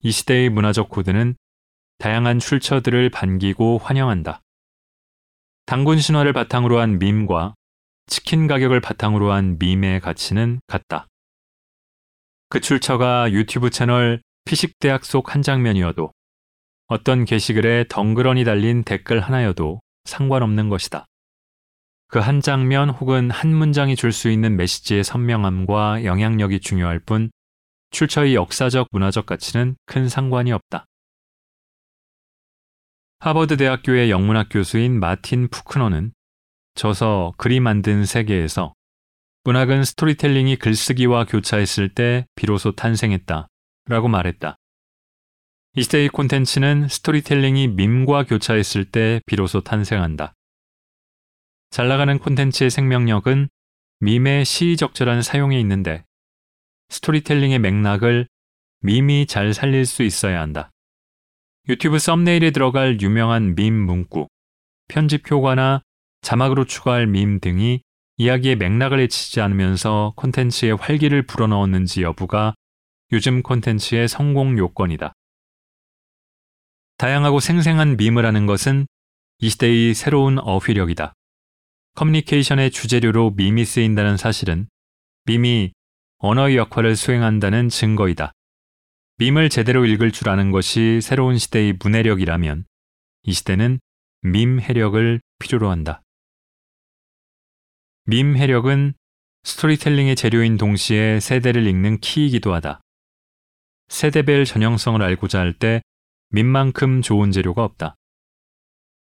이 0.02 0.12
시대의 0.12 0.50
문화적 0.50 0.90
코드는 0.90 1.36
다양한 2.00 2.40
출처들을 2.40 3.10
반기고 3.10 3.78
환영한다. 3.78 4.42
당군 5.66 6.00
신화를 6.00 6.34
바탕으로 6.34 6.80
한 6.80 6.98
밈과 7.00 7.54
치킨 8.08 8.48
가격을 8.48 8.82
바탕으로 8.82 9.32
한 9.32 9.58
밈의 9.60 10.00
가치는 10.00 10.62
같다. 10.68 11.08
그 12.50 12.60
출처가 12.60 13.32
유튜브 13.32 13.70
채널 13.70 14.22
피식대학 14.46 15.06
속 15.06 15.34
한 15.36 15.42
장면이어도 15.42 16.12
어떤 16.88 17.26
게시글에 17.26 17.86
덩그러니 17.90 18.44
달린 18.44 18.84
댓글 18.84 19.20
하나여도 19.20 19.82
상관없는 20.06 20.70
것이다. 20.70 21.06
그 22.08 22.18
한 22.20 22.42
장면 22.42 22.90
혹은 22.90 23.30
한 23.30 23.54
문장이 23.54 23.96
줄 23.96 24.12
수 24.12 24.32
있는 24.32 24.58
메시지의 24.58 25.04
선명함과 25.04 26.06
영향력이 26.06 26.60
중요할 26.60 27.00
뿐 27.00 27.30
출처의 27.92 28.34
역사적 28.34 28.88
문화적 28.92 29.28
가치는 29.28 29.76
큰 29.86 30.10
상관이 30.10 30.52
없다. 30.52 30.86
하버드 33.20 33.58
대학교의 33.58 34.10
영문학 34.10 34.48
교수인 34.50 35.00
마틴 35.00 35.50
푸크너는 35.50 36.14
저서 36.74 37.34
글이 37.38 37.60
만든 37.60 38.06
세계에서 38.06 38.74
문학은 39.50 39.84
스토리텔링이 39.84 40.58
글쓰기와 40.58 41.26
교차했을 41.26 41.90
때 41.90 42.28
비로소 42.36 42.72
탄생했다. 42.72 43.48
라고 43.88 44.08
말했다. 44.08 44.58
이 45.76 45.82
시대의 45.82 46.10
콘텐츠는 46.10 46.88
스토리텔링이 46.88 47.70
밈과 47.70 48.26
교차했을 48.26 48.86
때 48.86 49.22
비로소 49.26 49.62
탄생한다. 49.62 50.36
잘 51.72 51.88
나가는 51.88 52.20
콘텐츠의 52.20 52.70
생명력은 52.70 53.50
밈의 54.02 54.46
시의적절한 54.46 55.24
사용에 55.24 55.60
있는데 55.62 56.06
스토리텔링의 56.90 57.58
맥락을 57.58 58.28
밈이 58.82 59.26
잘 59.26 59.56
살릴 59.56 59.88
수 59.88 60.04
있어야 60.04 60.42
한다. 60.42 60.70
유튜브 61.68 61.98
썸네일에 61.98 62.52
들어갈 62.52 63.02
유명한 63.02 63.56
밈 63.56 63.74
문구, 63.74 64.28
편집 64.90 65.32
효과나 65.32 65.82
자막으로 66.22 66.66
추가할 66.66 67.08
밈 67.08 67.40
등이 67.40 67.82
이야기의 68.20 68.58
맥락을 68.58 69.00
해치지 69.00 69.40
않으면서 69.40 70.12
콘텐츠에 70.18 70.72
활기를 70.72 71.26
불어넣었는지 71.26 72.02
여부가 72.02 72.54
요즘 73.14 73.42
콘텐츠의 73.42 74.10
성공 74.10 74.58
요건이다. 74.58 75.14
다양하고 76.98 77.40
생생한 77.40 77.96
밈을 77.96 78.26
하는 78.26 78.46
것은 78.46 78.88
이 79.40 79.50
시대의 79.50 79.94
새로운 79.94 80.38
어휘력이다. 80.38 81.14
커뮤니케이션의 81.96 82.72
주재료로 82.72 83.36
밈이 83.38 83.64
쓰인다는 83.64 84.18
사실은 84.18 84.68
밈이 85.24 85.72
언어의 86.18 86.58
역할을 86.58 86.98
수행한다는 86.98 87.70
증거이다. 87.70 88.34
밈을 89.20 89.48
제대로 89.48 89.86
읽을 89.86 90.12
줄 90.12 90.28
아는 90.28 90.52
것이 90.52 91.00
새로운 91.02 91.38
시대의 91.38 91.78
문해력이라면 91.82 92.66
이 93.24 93.32
시대는 93.32 93.80
밈 94.24 94.60
해력을 94.60 95.22
필요로 95.40 95.70
한다. 95.70 96.02
밈 98.10 98.36
해력은 98.36 98.96
스토리텔링의 99.44 100.16
재료인 100.16 100.58
동시에 100.58 101.20
세대를 101.20 101.68
읽는 101.68 102.00
키이기도 102.00 102.56
하다. 102.56 102.82
세대별 103.90 104.46
전형성을 104.46 105.00
알고자 105.00 105.40
할 105.40 105.54
때 105.54 105.84
밈만큼 106.32 107.04
좋은 107.04 107.32
재료가 107.32 107.64
없다. 107.64 107.94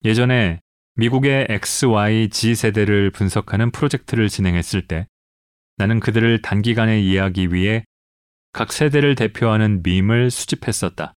예전에 0.07 0.61
미국의 0.95 1.49
X, 1.51 1.85
Y, 1.85 2.31
Z 2.31 2.55
세대를 2.55 3.11
분석하는 3.11 3.73
프로젝트를 3.73 4.31
진행했을 4.31 4.87
때 4.87 5.07
나는 5.77 6.01
그들을 6.01 6.41
단기간에 6.41 6.99
이해하기 7.03 7.53
위해 7.53 7.85
각 8.55 8.73
세대를 8.73 9.17
대표하는 9.17 9.83
밈을 9.83 10.31
수집했었다. 10.31 11.13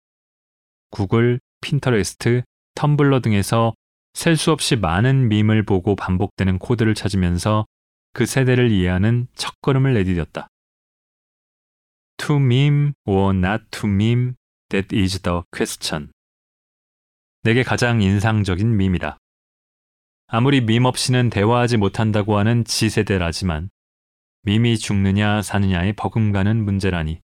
구글, 0.91 1.39
핀터레스트, 1.61 2.43
텀블러 2.75 3.23
등에서 3.23 3.75
셀 4.15 4.37
수 4.37 4.51
없이 4.51 4.75
많은 4.75 5.29
밈을 5.29 5.63
보고 5.63 5.95
반복되는 5.95 6.59
코드를 6.59 6.97
찾으면서 6.97 7.65
그 8.17 8.25
세대를 8.25 8.71
이해하는 8.71 9.27
첫걸음을 9.35 9.93
내디뎠다. 9.93 10.47
To 12.17 12.37
meme 12.37 12.95
or 13.05 13.37
not 13.37 13.65
to 13.71 13.87
meme, 13.87 14.37
that 14.71 14.97
is 14.97 15.21
the 15.21 15.43
question. 15.55 16.11
내게 17.43 17.63
가장 17.63 18.01
인상적인 18.01 18.75
밈이다. 18.75 19.19
아무리 20.29 20.63
밈 20.63 20.87
없이는 20.87 21.29
대화하지 21.29 21.77
못한다고 21.77 22.39
하는 22.39 22.65
지세대라지만 22.65 23.69
밈이 24.45 24.79
죽느냐 24.79 25.43
사느냐의 25.43 25.93
버금가는 25.93 26.65
문제라니. 26.65 27.21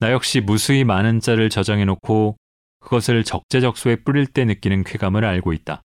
나 0.00 0.10
역시 0.10 0.40
무수히 0.40 0.82
많은 0.82 1.20
짤을 1.20 1.48
저장해놓고 1.48 2.36
그것을 2.80 3.22
적재적소에 3.22 4.02
뿌릴 4.02 4.26
때 4.26 4.44
느끼는 4.44 4.82
쾌감을 4.82 5.24
알고 5.24 5.52
있다. 5.52 5.82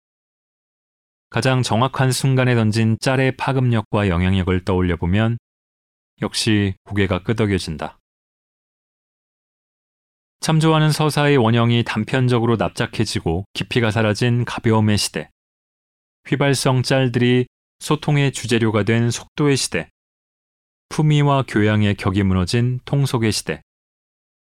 가장 1.32 1.63
정확한 1.63 2.12
순간에 2.12 2.56
던진 2.56 2.98
짤의 3.00 3.38
파급력과 3.38 4.10
영향력을 4.10 4.65
떠올려 4.65 4.98
보면 4.98 5.38
역시 6.22 6.76
고개가 6.84 7.24
끄덕여진다. 7.24 7.98
참 10.41 10.60
좋아하는 10.60 10.91
서사의 10.91 11.38
원형이 11.38 11.86
단편적으로 11.86 12.58
납작해지고 12.58 13.46
깊이가 13.54 13.91
사라진 13.91 14.44
가벼움의 14.44 14.98
시대. 14.98 15.30
휘발성 16.28 16.84
짤들이 16.84 17.48
소통의 17.80 18.34
주재료가 18.34 18.84
된 18.84 19.10
속도의 19.10 19.56
시대. 19.56 19.89
품위와 20.89 21.46
교양의 21.48 21.96
격이 21.96 22.24
무너진 22.24 22.82
통속의 22.84 23.32
시대. 23.32 23.62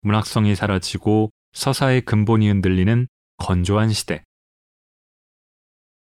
문학성이 0.00 0.54
사라지고 0.54 1.28
서사의 1.52 2.00
근본이 2.06 2.48
흔들리는 2.48 3.08
건조한 3.36 3.90
시대. 3.92 4.24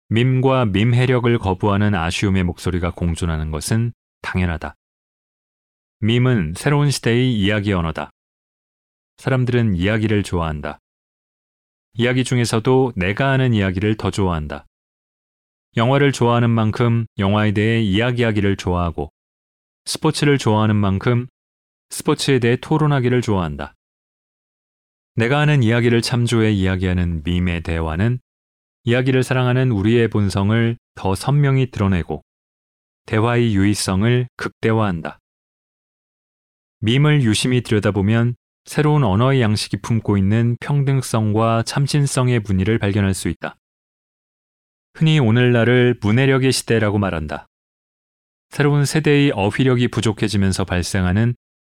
밈과 0.09 0.65
밈 0.65 0.93
해력을 0.93 1.37
거부하는 1.37 1.93
아쉬움의 1.93 2.43
목소리가 2.43 2.91
공존하는 2.91 3.51
것은 3.51 3.93
당연하다. 4.23 4.75
밈은 5.99 6.53
새로운 6.57 6.89
시대의 6.89 7.33
이야기 7.33 7.73
언어다. 7.73 8.09
사람들은 9.17 9.75
이야기를 9.75 10.23
좋아한다. 10.23 10.79
이야기 11.93 12.23
중에서도 12.23 12.93
내가 12.95 13.29
아는 13.31 13.53
이야기를 13.53 13.97
더 13.97 14.09
좋아한다. 14.09 14.65
영화를 15.77 16.11
좋아하는 16.11 16.49
만큼 16.49 17.05
영화에 17.19 17.51
대해 17.51 17.81
이야기하기를 17.81 18.57
좋아하고 18.57 19.11
스포츠를 19.85 20.39
좋아하는 20.39 20.75
만큼 20.75 21.27
스포츠에 21.91 22.39
대해 22.39 22.55
토론하기를 22.55 23.21
좋아한다. 23.21 23.75
내가 25.15 25.39
아는 25.39 25.61
이야기를 25.61 26.01
참조해 26.01 26.51
이야기하는 26.51 27.21
밈의 27.23 27.61
대화는 27.61 28.19
이야기를 28.83 29.23
사랑하는 29.23 29.71
우리의 29.71 30.07
본성을 30.07 30.77
더 30.95 31.15
선명히 31.15 31.71
드러내고 31.71 32.23
대화의 33.05 33.55
유의성을 33.55 34.27
극대화한다. 34.37 35.19
밈을 36.81 37.23
유심히 37.23 37.61
들여다보면 37.61 38.35
새로운 38.65 39.03
언어의 39.03 39.41
양식이 39.41 39.77
품고 39.81 40.17
있는 40.17 40.55
평등성과 40.61 41.63
참신성의 41.63 42.41
분위를 42.41 42.77
발견할 42.77 43.13
수 43.13 43.27
있다. 43.29 43.55
흔히 44.93 45.19
오늘날을 45.19 45.99
문해력의 46.01 46.51
시대라고 46.51 46.97
말한다. 46.97 47.47
새로운 48.49 48.85
세대의 48.85 49.31
어휘력이 49.31 49.89
부족해지면서 49.89 50.65
발생하는 50.65 51.35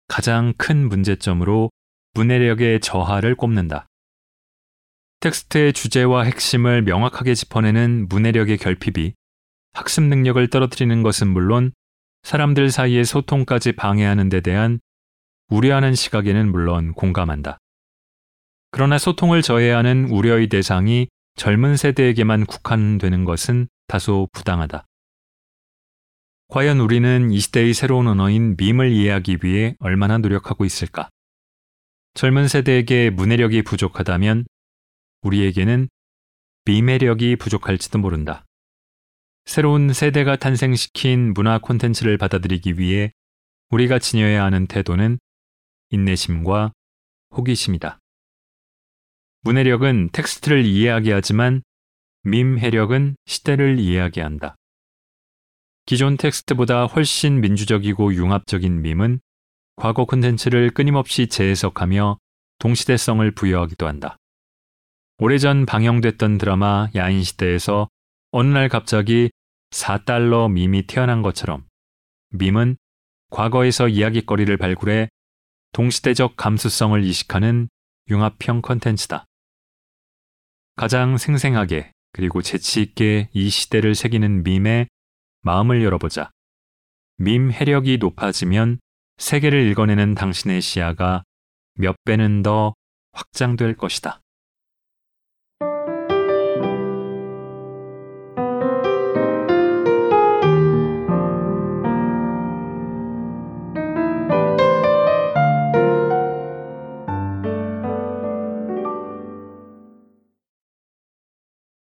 가장 0.08 0.54
큰 0.58 0.88
문제점으로 0.88 1.70
문해력의 2.14 2.80
저하를 2.80 3.36
꼽는다. 3.36 3.89
텍스트의 5.22 5.74
주제와 5.74 6.24
핵심을 6.24 6.82
명확하게 6.84 7.36
짚어내는 7.36 8.08
문해력의 8.08 8.58
결핍이 8.58 9.14
학습 9.74 10.04
능력을 10.04 10.50
떨어뜨리는 10.50 11.04
것은 11.04 11.28
물론 11.28 11.72
사람들 12.24 12.72
사이의 12.72 13.06
소통까지 13.06 13.74
방해하는 13.74 14.30
데 14.30 14.40
대한 14.40 14.80
우려하는 15.50 15.94
시각에는 15.94 16.52
물론 16.52 16.94
공감한다. 16.94 17.58
그러나 18.72 18.98
소통을 18.98 19.42
저해하는 19.42 20.06
우려의 20.10 20.48
대상이 20.48 21.08
젊은 21.36 21.76
세대에게만 21.76 22.46
국한되는 22.46 23.26
것은 23.26 23.68
다소 23.88 24.30
부당하다. 24.32 24.86
과연 26.50 26.80
우리는 26.80 27.32
이 27.32 27.40
시대의 27.40 27.74
새로운 27.74 28.08
언어인 28.08 28.56
밈을 28.58 28.92
이해하기 28.92 29.40
위해 29.44 29.76
얼마나 29.80 30.18
노력하고 30.18 30.66
있을까? 30.66 31.10
젊은 32.14 32.48
세대에게 32.48 33.10
문해력이 33.12 33.64
부족하다면 33.64 34.46
우리에게는 35.22 35.90
미매력이 36.66 37.36
부족할지도 37.38 38.00
모른다. 38.00 38.46
새로운 39.46 39.92
세대가 39.94 40.36
탄생시킨 40.36 41.34
문화 41.34 41.58
콘텐츠를 41.58 42.18
받아들이기 42.18 42.78
위해 42.78 43.12
우리가 43.72 44.00
지녀야 44.00 44.44
하는 44.44 44.68
태도는 44.68 45.20
인내심과 45.90 46.72
호기심이다. 47.36 48.00
문해력은 49.42 50.10
텍스트를 50.12 50.66
이해하게 50.66 51.14
하지만 51.14 51.64
밈해력은 52.24 53.16
시대를 53.26 53.80
이해하게 53.80 54.22
한다. 54.22 54.56
기존 55.86 56.18
텍스트보다 56.18 56.86
훨씬 56.86 57.42
민주적이고 57.42 58.14
융합적인 58.14 58.84
밈은 58.84 59.20
과거 59.76 60.06
콘텐츠를 60.06 60.70
끊임없이 60.70 61.26
재해석하며 61.26 62.20
동시대성을 62.60 63.32
부여하기도 63.32 63.88
한다. 63.88 64.19
오래전 65.22 65.66
방영됐던 65.66 66.38
드라마 66.38 66.88
야인시대에서 66.96 67.90
어느 68.32 68.48
날 68.48 68.70
갑자기 68.70 69.30
4달러 69.72 70.50
밈이 70.50 70.84
태어난 70.84 71.22
것처럼 71.22 71.68
밈은 72.30 72.78
과거에서 73.30 73.90
이야기거리를 73.90 74.56
발굴해 74.56 75.10
동시대적 75.74 76.38
감수성을 76.38 77.04
이식하는 77.04 77.68
융합형 78.10 78.62
컨텐츠다. 78.62 79.26
가장 80.78 81.18
생생하게 81.18 81.92
그리고 82.14 82.42
재치있게 82.42 83.30
이 83.34 83.50
시대를 83.50 83.96
새기는 83.96 84.44
밈에 84.44 84.88
마음을 85.42 85.84
열어보자. 85.84 86.32
밈 87.18 87.52
해력이 87.52 87.98
높아지면 87.98 88.80
세계를 89.18 89.70
읽어내는 89.70 90.16
당신의 90.16 90.62
시야가 90.62 91.24
몇 91.74 91.98
배는 92.06 92.42
더 92.42 92.74
확장될 93.12 93.76
것이다. 93.76 94.22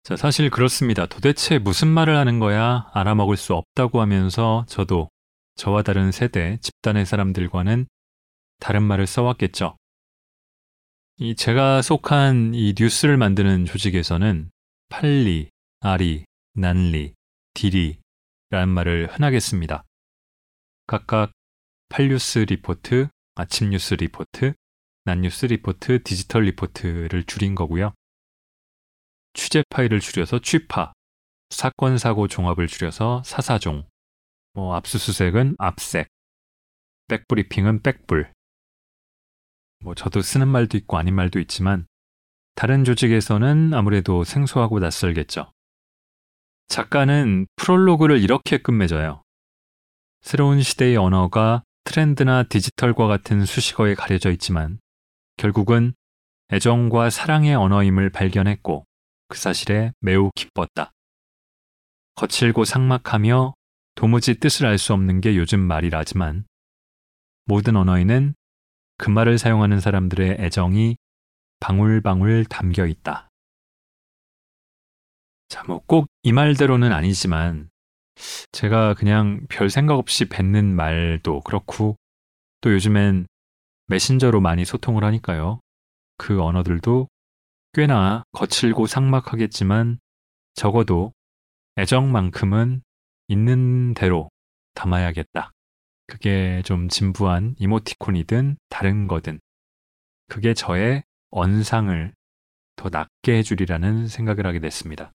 자, 0.06 0.14
사실 0.14 0.50
그렇습니다. 0.50 1.04
도대체 1.06 1.58
무슨 1.58 1.88
말을 1.88 2.16
하는 2.16 2.38
거야 2.38 2.88
알아먹을 2.94 3.36
수 3.36 3.54
없다고 3.54 4.00
하면서 4.00 4.64
저도 4.68 5.10
저와 5.56 5.82
다른 5.82 6.12
세대, 6.12 6.58
집단의 6.60 7.04
사람들과는 7.04 7.88
다른 8.60 8.84
말을 8.84 9.08
써왔겠죠. 9.08 9.76
이 11.16 11.34
제가 11.34 11.82
속한 11.82 12.54
이 12.54 12.76
뉴스를 12.78 13.16
만드는 13.16 13.64
조직에서는 13.64 14.48
팔리, 14.90 15.50
아리, 15.80 16.24
낮리, 16.54 17.14
디리라는 17.54 18.68
말을 18.68 19.08
흔하게 19.10 19.40
씁니다. 19.40 19.82
각각 20.86 21.32
팔뉴스 21.88 22.38
리포트, 22.38 23.08
아침 23.34 23.70
뉴스 23.70 23.94
리포트, 23.94 24.52
낮뉴스 25.04 25.46
리포트, 25.46 26.04
디지털 26.04 26.44
리포트를 26.44 27.24
줄인 27.24 27.56
거고요. 27.56 27.92
취재 29.36 29.62
파일을 29.68 30.00
줄여서 30.00 30.38
취파, 30.38 30.94
사건 31.50 31.98
사고 31.98 32.26
종합을 32.26 32.66
줄여서 32.68 33.22
사사종, 33.22 33.86
뭐 34.54 34.74
압수수색은 34.74 35.56
압색, 35.58 36.08
백브리핑은 37.08 37.82
백불. 37.82 38.32
뭐 39.80 39.94
저도 39.94 40.22
쓰는 40.22 40.48
말도 40.48 40.78
있고 40.78 40.96
아닌 40.96 41.14
말도 41.14 41.38
있지만 41.40 41.86
다른 42.54 42.82
조직에서는 42.84 43.74
아무래도 43.74 44.24
생소하고 44.24 44.78
낯설겠죠. 44.78 45.52
작가는 46.68 47.46
프롤로그를 47.56 48.18
이렇게 48.18 48.56
끝맺어요. 48.56 49.22
새로운 50.22 50.62
시대의 50.62 50.96
언어가 50.96 51.62
트렌드나 51.84 52.42
디지털과 52.42 53.06
같은 53.06 53.44
수식어에 53.44 53.94
가려져 53.96 54.30
있지만 54.32 54.80
결국은 55.36 55.92
애정과 56.50 57.10
사랑의 57.10 57.54
언어임을 57.54 58.08
발견했고 58.08 58.85
그 59.28 59.38
사실에 59.38 59.92
매우 60.00 60.30
기뻤다. 60.34 60.92
거칠고 62.14 62.64
삭막하며 62.64 63.54
도무지 63.94 64.34
뜻을 64.38 64.66
알 64.66 64.78
수 64.78 64.92
없는 64.92 65.20
게 65.20 65.36
요즘 65.36 65.60
말이라지만 65.60 66.46
모든 67.46 67.76
언어에는 67.76 68.34
그 68.98 69.10
말을 69.10 69.38
사용하는 69.38 69.80
사람들의 69.80 70.36
애정이 70.40 70.96
방울방울 71.60 72.44
담겨 72.46 72.86
있다. 72.86 73.28
자, 75.48 75.62
뭐 75.64 75.80
꼭 75.86 76.08
이 76.22 76.32
말대로는 76.32 76.92
아니지만 76.92 77.70
제가 78.52 78.94
그냥 78.94 79.46
별 79.48 79.70
생각 79.70 79.96
없이 79.98 80.24
뱉는 80.24 80.74
말도 80.74 81.42
그렇고 81.42 81.96
또 82.60 82.72
요즘엔 82.72 83.26
메신저로 83.86 84.40
많이 84.40 84.64
소통을 84.64 85.04
하니까요. 85.04 85.60
그 86.16 86.42
언어들도 86.42 87.08
꽤나 87.76 88.24
거칠고 88.32 88.86
삭막하겠지만 88.86 89.98
적어도 90.54 91.12
애정만큼은 91.76 92.80
있는 93.28 93.92
대로 93.92 94.30
담아야겠다. 94.72 95.52
그게 96.06 96.62
좀 96.64 96.88
진부한 96.88 97.54
이모티콘이든 97.58 98.56
다른 98.70 99.06
거든 99.06 99.40
그게 100.26 100.54
저의 100.54 101.04
언상을 101.30 102.14
더 102.76 102.88
낮게 102.88 103.36
해주리라는 103.36 104.08
생각을 104.08 104.46
하게 104.46 104.58
됐습니다. 104.58 105.12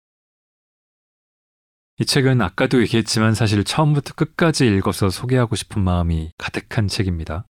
이 1.97 2.06
책은 2.06 2.41
아까도 2.41 2.80
얘기했지만 2.84 3.34
사실 3.34 3.63
처음부터 3.63 4.13
끝까지 4.13 4.67
읽어서 4.67 5.10
소개하고 5.10 5.56
싶은 5.56 5.84
마음이 5.84 6.32
가득한 6.38 6.88
책입니다. 6.88 7.47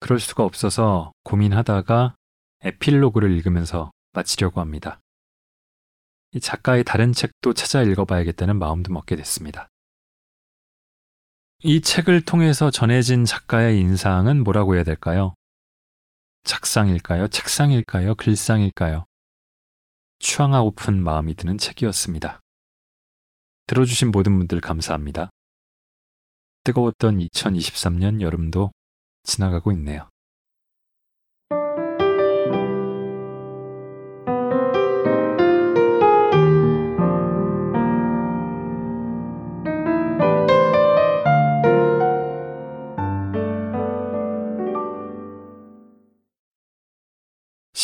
그럴 0.00 0.18
수가 0.18 0.42
없어서 0.42 1.12
고민하다가 1.24 2.14
에필로그를 2.62 3.30
읽으면서 3.32 3.90
마치려고 4.12 4.60
합니다. 4.60 5.00
이 6.32 6.40
작가의 6.40 6.84
다른 6.84 7.12
책도 7.12 7.52
찾아 7.54 7.82
읽어봐야겠다는 7.82 8.58
마음도 8.58 8.92
먹게 8.92 9.16
됐습니다. 9.16 9.68
이 11.64 11.80
책을 11.80 12.24
통해서 12.24 12.70
전해진 12.70 13.24
작가의 13.24 13.78
인상은 13.78 14.42
뭐라고 14.42 14.74
해야 14.74 14.84
될까요? 14.84 15.34
작상일까요? 16.44 17.28
책상일까요? 17.28 18.16
글상일까요? 18.16 19.04
추앙하고픈 20.18 21.02
마음이 21.02 21.34
드는 21.34 21.58
책이었습니다. 21.58 22.40
들어주신 23.66 24.10
모든 24.10 24.38
분들 24.38 24.60
감사합니다. 24.60 25.30
뜨거웠던 26.64 27.18
2023년 27.18 28.20
여름도 28.20 28.72
지나가고 29.24 29.72
있네요. 29.72 30.11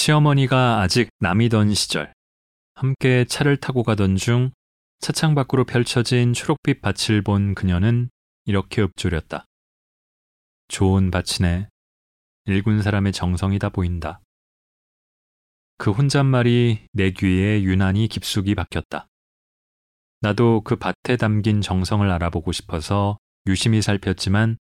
시어머니가 0.09 0.81
아직 0.81 1.11
남이던 1.19 1.75
시절, 1.75 2.15
함께 2.75 3.27
차를 3.27 3.59
타고 3.59 3.83
가던 3.83 4.17
중 4.17 4.53
차창 5.01 5.35
밖으로 5.35 5.65
펼쳐진 5.65 6.33
초록빛 6.33 6.81
밭을 6.81 7.21
본 7.21 7.55
그녀는 7.55 8.09
이렇게 8.47 8.81
읊조렸다. 8.81 9.45
좋은 10.69 11.11
밭이네. 11.11 11.69
일군 12.47 12.81
사람의 12.81 13.13
정성이다 13.13 13.69
보인다. 13.69 14.23
그 15.77 15.91
혼잣말이 15.91 16.87
내 16.95 17.11
귀에 17.11 17.63
유난히 17.63 18.09
깊숙이 18.09 18.55
박혔다. 18.55 19.09
나도 20.23 20.63
그 20.63 20.77
밭에 20.77 21.19
담긴 21.19 21.61
정성을 21.61 22.11
알아보고 22.11 22.53
싶어서 22.53 23.19
유심히 23.47 23.83
살폈지만 23.83 24.57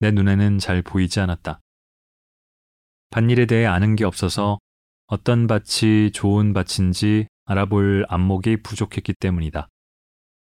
내 0.00 0.10
눈에는 0.10 0.58
잘 0.58 0.82
보이지 0.82 1.18
않았다. 1.20 1.60
밭일에 3.08 3.46
대해 3.46 3.64
아는 3.64 3.96
게 3.96 4.04
없어서 4.04 4.58
어떤 5.06 5.46
밭이 5.46 6.12
좋은 6.12 6.52
밭인지 6.52 7.26
알아볼 7.44 8.06
안목이 8.08 8.62
부족했기 8.62 9.14
때문이다. 9.14 9.68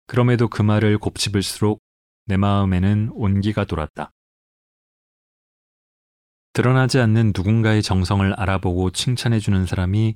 그럼에도 0.07 0.49
그 0.49 0.62
말을 0.62 0.99
곱씹을수록 0.99 1.80
내 2.26 2.36
마음에는 2.36 3.11
온기가 3.14 3.64
돌았다. 3.64 4.11
드러나지 6.53 6.99
않는 6.99 7.32
누군가의 7.34 7.82
정성을 7.82 8.32
알아보고 8.34 8.90
칭찬해주는 8.90 9.64
사람이 9.64 10.14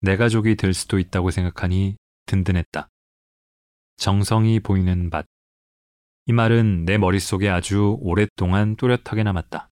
내 0.00 0.16
가족이 0.16 0.56
될 0.56 0.74
수도 0.74 0.98
있다고 0.98 1.30
생각하니 1.30 1.96
든든했다. 2.26 2.88
정성이 3.96 4.60
보이는 4.60 5.10
밭. 5.10 5.26
이 6.26 6.32
말은 6.32 6.84
내 6.84 6.98
머릿속에 6.98 7.48
아주 7.48 7.96
오랫동안 8.00 8.76
또렷하게 8.76 9.22
남았다. 9.22 9.70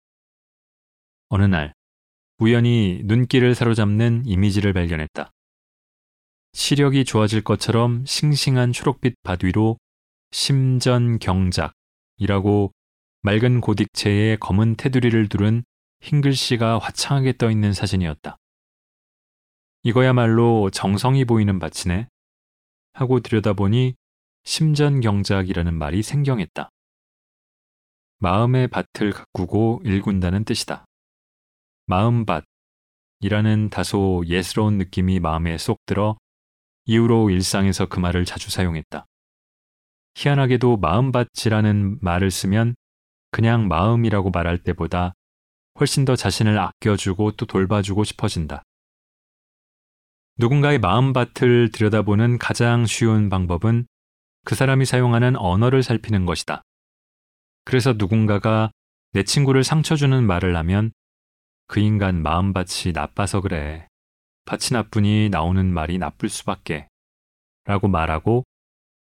어느 1.28 1.44
날, 1.44 1.74
우연히 2.38 3.00
눈길을 3.04 3.54
사로잡는 3.54 4.24
이미지를 4.26 4.72
발견했다. 4.72 5.30
시력이 6.52 7.04
좋아질 7.04 7.42
것처럼 7.42 8.04
싱싱한 8.06 8.72
초록빛 8.72 9.16
밭 9.22 9.44
위로 9.44 9.78
심전경작이라고 10.32 11.72
맑은 13.22 13.60
고딕체에 13.60 14.38
검은 14.40 14.76
테두리를 14.76 15.28
두른 15.28 15.64
흰 16.00 16.22
글씨가 16.22 16.78
화창하게 16.78 17.34
떠 17.36 17.50
있는 17.50 17.72
사진이었다. 17.72 18.36
이거야말로 19.82 20.70
정성이 20.70 21.24
보이는 21.24 21.58
밭이네. 21.58 22.08
하고 22.94 23.20
들여다보니 23.20 23.94
심전경작이라는 24.44 25.74
말이 25.74 26.02
생경했다. 26.02 26.70
마음의 28.18 28.68
밭을 28.68 29.12
가꾸고 29.12 29.82
일군다는 29.84 30.44
뜻이다. 30.44 30.85
마음밭이라는 31.86 33.70
다소 33.70 34.22
예스러운 34.26 34.78
느낌이 34.78 35.20
마음에 35.20 35.56
쏙 35.58 35.78
들어 35.86 36.16
이후로 36.84 37.30
일상에서 37.30 37.86
그 37.86 37.98
말을 37.98 38.24
자주 38.24 38.50
사용했다. 38.50 39.06
희한하게도 40.16 40.78
마음밭이라는 40.78 41.98
말을 42.00 42.30
쓰면 42.30 42.74
그냥 43.30 43.68
마음이라고 43.68 44.30
말할 44.30 44.58
때보다 44.58 45.14
훨씬 45.78 46.04
더 46.04 46.16
자신을 46.16 46.58
아껴주고 46.58 47.32
또 47.32 47.46
돌봐주고 47.46 48.04
싶어진다. 48.04 48.62
누군가의 50.38 50.78
마음밭을 50.78 51.70
들여다보는 51.70 52.38
가장 52.38 52.86
쉬운 52.86 53.28
방법은 53.28 53.86
그 54.44 54.54
사람이 54.54 54.84
사용하는 54.84 55.36
언어를 55.36 55.82
살피는 55.82 56.24
것이다. 56.24 56.62
그래서 57.64 57.94
누군가가 57.94 58.70
내 59.12 59.22
친구를 59.22 59.64
상처 59.64 59.96
주는 59.96 60.24
말을 60.24 60.56
하면 60.56 60.92
그 61.66 61.80
인간 61.80 62.22
마음밭이 62.22 62.92
나빠서 62.94 63.40
그래. 63.40 63.88
밭이 64.44 64.68
나쁘니 64.72 65.28
나오는 65.30 65.66
말이 65.72 65.98
나쁠 65.98 66.28
수밖에. 66.28 66.88
라고 67.64 67.88
말하고 67.88 68.44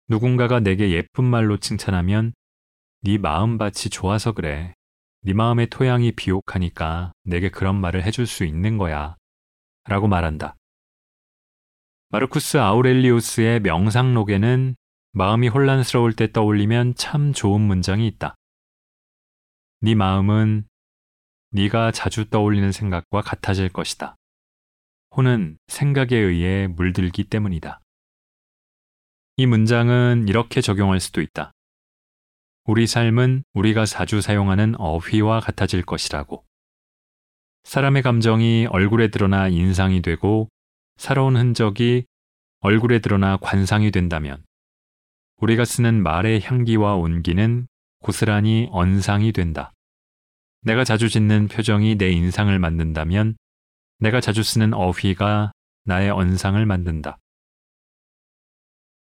누군가가 0.09 0.61
내게 0.61 0.91
예쁜 0.91 1.25
말로 1.25 1.57
칭찬하면 1.57 2.35
네 3.03 3.19
마음밭이 3.19 3.91
좋아서 3.91 4.33
그래. 4.33 4.75
네 5.23 5.33
마음의 5.33 5.69
토양이 5.71 6.13
비옥하니까 6.13 7.13
내게 7.25 7.51
그런 7.51 7.81
말을 7.81 8.05
해줄 8.05 8.27
수 8.27 8.45
있는 8.45 8.79
거야. 8.79 9.17
라고 9.87 10.07
말한다. 10.07 10.57
마르쿠스 12.11 12.59
아우렐리우스의 12.59 13.61
명상록에는 13.61 14.77
마음이 15.13 15.49
혼란스러울 15.49 16.15
때 16.15 16.31
떠올리면 16.31 16.95
참 16.95 17.33
좋은 17.33 17.61
문장이 17.61 18.07
있다. 18.07 18.37
네 19.81 19.95
마음은 19.95 20.67
네가 21.55 21.93
자주 21.93 22.29
떠올리는 22.31 22.73
생각과 22.73 23.23
같아질 23.23 23.69
것이다. 23.69 24.17
혼은 25.17 25.57
생각에 25.69 26.17
의해 26.17 26.67
물들기 26.67 27.23
때문이다. 27.23 27.81
이 29.37 29.47
문장은 29.47 30.27
이렇게 30.27 30.61
적용할 30.61 30.99
수도 30.99 31.21
있다. 31.21 31.53
우리 32.65 32.89
삶은 32.89 33.45
우리가 33.53 33.87
자주 33.87 34.21
사용하는 34.21 34.75
어휘와 34.81 35.39
같아질 35.39 35.85
것이라고. 35.85 36.45
사람의 37.63 38.03
감정이 38.03 38.67
얼굴에 38.71 39.09
드러나 39.09 39.47
인상이 39.47 40.03
되고 40.03 40.49
살아온 40.97 41.37
흔적이 41.37 42.07
얼굴에 42.63 42.99
드러나 42.99 43.37
관상이 43.37 43.93
된다면 43.93 44.45
우리가 45.37 45.65
쓰는 45.65 46.03
말의 46.03 46.43
향기와 46.43 46.97
온기는 46.97 47.69
고스란히 48.01 48.67
언상이 48.73 49.31
된다. 49.31 49.74
내가 50.65 50.83
자주 50.85 51.11
짓는 51.11 51.49
표정이 51.49 51.97
내 51.97 52.11
인상을 52.11 52.59
만든다면 52.59 53.37
내가 53.99 54.21
자주 54.21 54.43
쓰는 54.43 54.73
어휘가 54.73 55.53
나의 55.85 56.11
언상을 56.11 56.65
만든다. 56.65 57.19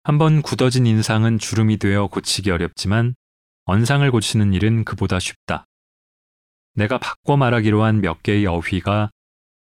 한번 0.02 0.42
굳어진 0.42 0.86
인상은 0.86 1.38
주름이 1.38 1.78
되어 1.78 2.08
고치기 2.08 2.50
어렵지만 2.50 3.14
언상을 3.64 4.08
고치는 4.10 4.52
일은 4.52 4.84
그보다 4.84 5.18
쉽다. 5.18 5.64
내가 6.74 6.98
바꿔 6.98 7.38
말하기로 7.38 7.82
한 7.82 8.00
몇 8.00 8.22
개의 8.22 8.44
어휘가 8.46 9.10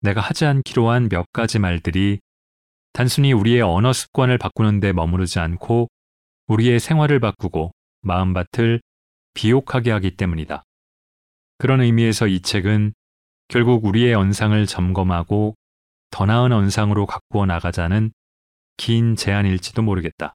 내가 0.01 0.21
하지 0.21 0.45
않기로 0.45 0.91
한 0.91 1.09
몇 1.09 1.27
가지 1.33 1.59
말들이 1.59 2.21
단순히 2.93 3.33
우리의 3.33 3.63
언어 3.63 3.93
습관을 3.93 4.39
바꾸는 4.39 4.79
데 4.79 4.93
머무르지 4.93 5.41
않고 5.41 5.89
우리의 6.47 6.79
생활을 6.79 7.19
바꾸고 7.19 7.73
마음밭을 8.03 8.81
비옥하게 9.35 9.91
하기 9.91 10.17
때문이다. 10.17 10.63
그런 11.59 11.81
의미에서 11.81 12.29
이 12.29 12.41
책은 12.41 12.95
결국 13.49 13.85
우리의 13.85 14.15
언상을 14.15 14.65
점검하고 14.67 15.55
더 16.11 16.27
나은 16.27 16.53
언상으로 16.53 17.07
가꾸어 17.07 17.47
나가자는 17.47 18.13
긴 18.77 19.17
제안일지도 19.17 19.83
모르겠다. 19.83 20.35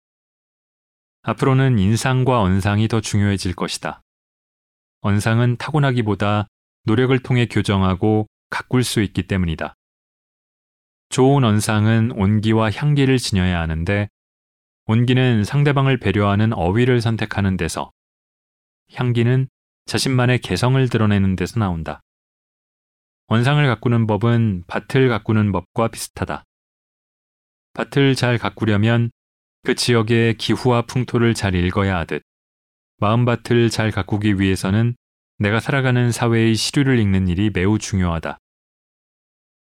앞으로는 1.22 1.80
인상과 1.80 2.42
언상이 2.42 2.90
더 2.90 3.00
중요해질 3.00 3.56
것이다. 3.56 4.02
언상은 5.02 5.56
타고나기보다 5.58 6.48
노력을 6.84 7.18
통해 7.20 7.46
교정하고 7.46 8.28
가꿀 8.50 8.84
수 8.84 9.02
있기 9.02 9.28
때문이다. 9.28 9.76
좋은 11.10 11.44
언상은 11.44 12.12
온기와 12.12 12.72
향기를 12.72 13.18
지녀야 13.18 13.62
하는데 13.62 14.10
온기는 14.86 15.46
상대방을 15.46 15.98
배려하는 15.98 16.52
어휘를 16.52 17.00
선택하는 17.00 17.56
데서 17.56 17.92
향기는 18.94 19.48
자신만의 19.86 20.40
개성을 20.40 20.88
드러내는 20.90 21.36
데서 21.36 21.60
나온다. 21.60 22.02
원상을 23.28 23.66
가꾸는 23.66 24.08
법은 24.08 24.64
밭을 24.68 25.10
가꾸는 25.10 25.52
법과 25.52 25.90
비슷하다. 25.90 26.44
밭을 27.74 28.16
잘 28.16 28.38
가꾸려면 28.38 29.12
그 29.64 29.76
지역의 29.76 30.36
기후와 30.38 30.84
풍토를 30.84 31.34
잘 31.34 31.56
읽어야 31.56 31.98
하듯 31.98 32.22
마음밭을 32.98 33.70
잘 33.70 33.92
가꾸기 33.92 34.40
위해서는 34.40 34.96
내가 35.40 35.60
살아가는 35.60 36.12
사회의 36.12 36.56
시류를 36.56 37.00
읽는 37.00 37.28
일이 37.28 37.50
매우 37.50 37.80
중요하다. 37.80 38.38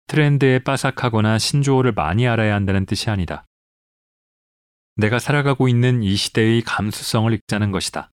트렌드에 0.07 0.59
빠삭하거나 0.59 1.37
신조어를 1.37 1.91
많이 1.91 2.27
알아야 2.27 2.55
한다는 2.55 2.85
뜻이 2.85 3.09
아니다. 3.09 3.45
내가 4.95 5.19
살아가고 5.19 5.67
있는 5.67 6.03
이 6.03 6.15
시대의 6.15 6.61
감수성을 6.61 7.31
읽자는 7.33 7.71
것이다. 7.71 8.09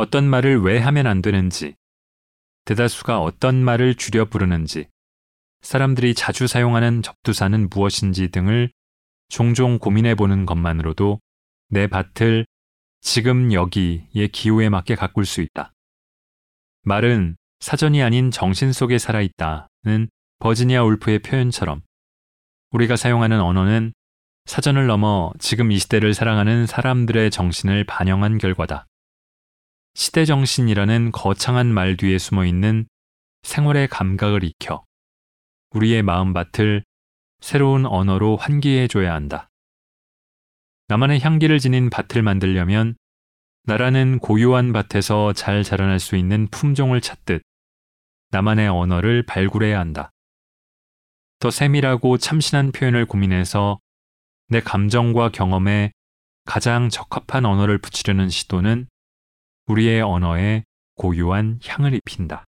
어떤 0.00 0.26
말을 0.26 0.62
왜 0.62 0.78
하면 0.78 1.06
안 1.06 1.20
되는지, 1.20 1.74
대다수가 2.64 3.20
어떤 3.20 3.62
말을 3.62 3.96
줄여 3.96 4.30
부르는지, 4.30 4.88
사람들이 5.60 6.14
자주 6.14 6.46
사용하는 6.46 7.02
접두사는 7.02 7.68
무엇인지 7.68 8.28
등을 8.28 8.70
종종 9.28 9.78
고민해 9.78 10.14
보는 10.14 10.46
것만으로도 10.46 11.20
내 11.68 11.86
밭을 11.86 12.46
지금 13.02 13.52
여기의 13.52 14.28
기후에 14.32 14.70
맞게 14.70 14.94
가꿀 14.94 15.26
수 15.26 15.42
있다. 15.42 15.74
말은 16.84 17.36
사전이 17.58 18.02
아닌 18.02 18.30
정신 18.30 18.72
속에 18.72 18.96
살아있다는 18.96 20.08
버지니아 20.38 20.82
울프의 20.82 21.18
표현처럼 21.18 21.82
우리가 22.70 22.96
사용하는 22.96 23.38
언어는 23.38 23.92
사전을 24.46 24.86
넘어 24.86 25.30
지금 25.38 25.70
이 25.70 25.78
시대를 25.78 26.14
사랑하는 26.14 26.64
사람들의 26.64 27.30
정신을 27.30 27.84
반영한 27.84 28.38
결과다. 28.38 28.86
시대 29.94 30.24
정신이라는 30.24 31.12
거창한 31.12 31.66
말 31.66 31.96
뒤에 31.96 32.18
숨어 32.18 32.44
있는 32.44 32.86
생활의 33.42 33.88
감각을 33.88 34.44
익혀 34.44 34.84
우리의 35.72 36.02
마음밭을 36.02 36.84
새로운 37.40 37.86
언어로 37.86 38.36
환기해줘야 38.36 39.14
한다. 39.14 39.50
나만의 40.88 41.20
향기를 41.20 41.58
지닌 41.58 41.90
밭을 41.90 42.22
만들려면 42.22 42.96
나라는 43.64 44.18
고유한 44.18 44.72
밭에서 44.72 45.32
잘 45.32 45.62
자라날 45.62 46.00
수 46.00 46.16
있는 46.16 46.48
품종을 46.48 47.00
찾듯 47.00 47.42
나만의 48.30 48.68
언어를 48.68 49.24
발굴해야 49.24 49.78
한다. 49.78 50.10
더 51.38 51.50
세밀하고 51.50 52.18
참신한 52.18 52.72
표현을 52.72 53.06
고민해서 53.06 53.78
내 54.48 54.60
감정과 54.60 55.30
경험에 55.30 55.92
가장 56.44 56.88
적합한 56.88 57.44
언어를 57.44 57.78
붙이려는 57.78 58.28
시도는 58.28 58.88
우리의 59.70 60.02
언어에 60.02 60.64
고유한 60.96 61.60
향을 61.64 61.94
입힌다. 61.94 62.44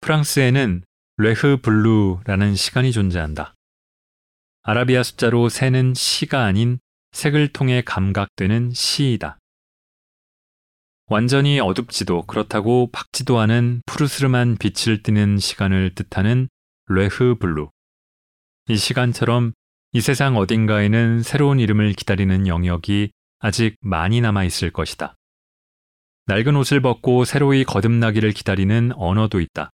프랑스에는 0.00 0.82
l'heure 1.16 1.58
bleue라는 1.62 2.56
시간이 2.56 2.92
존재한다. 2.92 3.54
아라비아 4.62 5.02
숫자로 5.02 5.48
세는 5.48 5.94
시가 5.94 6.44
아닌 6.44 6.78
색을 7.12 7.52
통해 7.52 7.82
감각되는 7.84 8.72
시이다. 8.72 9.38
완전히 11.06 11.58
어둡지도 11.58 12.26
그렇다고 12.26 12.90
밝지도 12.92 13.38
않은 13.38 13.82
푸르스름한 13.86 14.58
빛을 14.58 15.02
띠는 15.02 15.38
시간을 15.38 15.94
뜻하는 15.94 16.48
l'heure 16.88 17.36
bleue. 17.38 17.70
이 18.68 18.76
시간처럼 18.76 19.52
이 19.92 20.00
세상 20.00 20.36
어딘가에는 20.36 21.22
새로운 21.22 21.60
이름을 21.60 21.94
기다리는 21.94 22.46
영역이 22.46 23.10
아직 23.38 23.76
많이 23.80 24.20
남아 24.20 24.44
있을 24.44 24.70
것이다. 24.70 25.16
낡은 26.26 26.56
옷을 26.56 26.80
벗고 26.80 27.24
새로이 27.24 27.64
거듭나기를 27.64 28.32
기다리는 28.32 28.92
언어도 28.94 29.40
있다. 29.40 29.70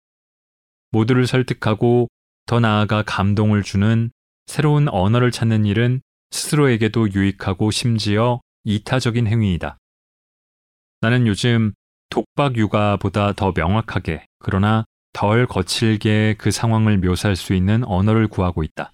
모두를 0.91 1.27
설득하고 1.27 2.09
더 2.47 2.61
나아가 2.61 3.03
감동을 3.03 3.63
주는 3.63 4.11
새로운 4.47 4.89
언어를 4.89 5.31
찾는 5.31 5.65
일은 5.65 6.03
스스로에게도 6.31 7.13
유익하고 7.13 7.71
심지어 7.71 8.41
이타적인 8.65 9.27
행위이다. 9.27 9.79
나는 11.01 11.27
요즘 11.27 11.73
독박 12.11 12.57
육아보다 12.57 13.33
더 13.33 13.53
명확하게 13.57 14.27
그러나 14.39 14.85
덜 15.13 15.47
거칠게 15.47 16.37
그 16.39 16.51
상황을 16.51 16.99
묘사할 16.99 17.37
수 17.37 17.55
있는 17.55 17.85
언어를 17.85 18.29
구하고 18.29 18.63
있다. 18.63 18.93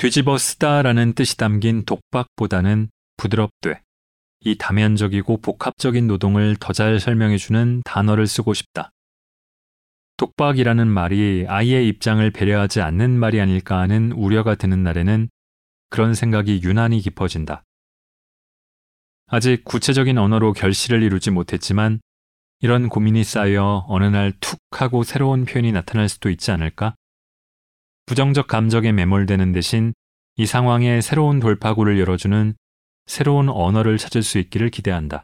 뒤집어 0.00 0.38
쓰다라는 0.38 1.12
뜻이 1.12 1.36
담긴 1.36 1.84
독박보다는 1.84 2.88
부드럽되 3.18 3.82
이 4.40 4.56
다면적이고 4.56 5.42
복합적인 5.42 6.06
노동을 6.06 6.56
더 6.58 6.72
잘 6.72 6.98
설명해주는 6.98 7.82
단어를 7.84 8.26
쓰고 8.26 8.54
싶다. 8.54 8.92
독박이라는 10.16 10.88
말이 10.88 11.44
아이의 11.46 11.86
입장을 11.88 12.30
배려하지 12.30 12.80
않는 12.80 13.10
말이 13.10 13.42
아닐까 13.42 13.78
하는 13.78 14.12
우려가 14.12 14.54
드는 14.54 14.82
날에는 14.82 15.28
그런 15.90 16.14
생각이 16.14 16.62
유난히 16.64 17.00
깊어진다. 17.00 17.62
아직 19.26 19.66
구체적인 19.66 20.16
언어로 20.16 20.54
결실을 20.54 21.02
이루지 21.02 21.30
못했지만 21.30 22.00
이런 22.60 22.88
고민이 22.88 23.22
쌓여 23.22 23.84
어느 23.86 24.04
날 24.04 24.32
툭 24.40 24.60
하고 24.70 25.02
새로운 25.02 25.44
표현이 25.44 25.72
나타날 25.72 26.08
수도 26.08 26.30
있지 26.30 26.50
않을까? 26.52 26.94
부정적 28.10 28.48
감정에 28.48 28.90
매몰되는 28.90 29.52
대신 29.52 29.94
이 30.34 30.44
상황에 30.44 31.00
새로운 31.00 31.38
돌파구를 31.38 32.00
열어주는 32.00 32.56
새로운 33.06 33.48
언어를 33.48 33.98
찾을 33.98 34.24
수 34.24 34.38
있기를 34.38 34.70
기대한다. 34.70 35.22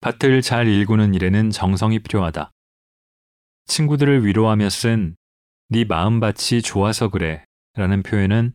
밭을 0.00 0.42
잘 0.42 0.66
일구는 0.66 1.14
일에는 1.14 1.50
정성이 1.50 2.00
필요하다. 2.00 2.50
친구들을 3.66 4.26
위로하며 4.26 4.70
쓴 4.70 5.14
네 5.68 5.84
마음밭이 5.84 6.62
좋아서 6.64 7.10
그래 7.10 7.44
라는 7.74 8.02
표현은 8.02 8.52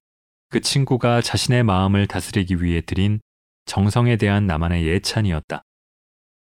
그 0.50 0.60
친구가 0.60 1.22
자신의 1.22 1.64
마음을 1.64 2.08
다스리기 2.08 2.62
위해 2.62 2.82
드린 2.82 3.22
정성에 3.68 4.18
대한 4.18 4.48
나만의 4.48 4.86
예찬이었다. 4.86 5.64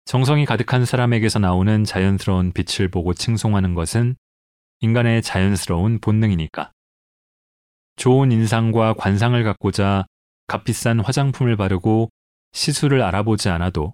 정성이 0.05 0.45
가득한 0.45 0.85
사람에게서 0.85 1.39
나오는 1.39 1.83
자연스러운 1.85 2.51
빛을 2.51 2.87
보고 2.89 3.15
칭송하는 3.15 3.73
것은 3.73 4.15
인간의 4.81 5.21
자연스러운 5.21 5.99
본능이니까. 5.99 6.71
좋은 7.97 8.31
인상과 8.31 8.93
관상을 8.93 9.43
갖고자 9.43 10.05
값비싼 10.47 11.01
화장품을 11.01 11.57
바르고 11.57 12.09
시술을 12.53 13.01
알아보지 13.01 13.49
않아도 13.49 13.93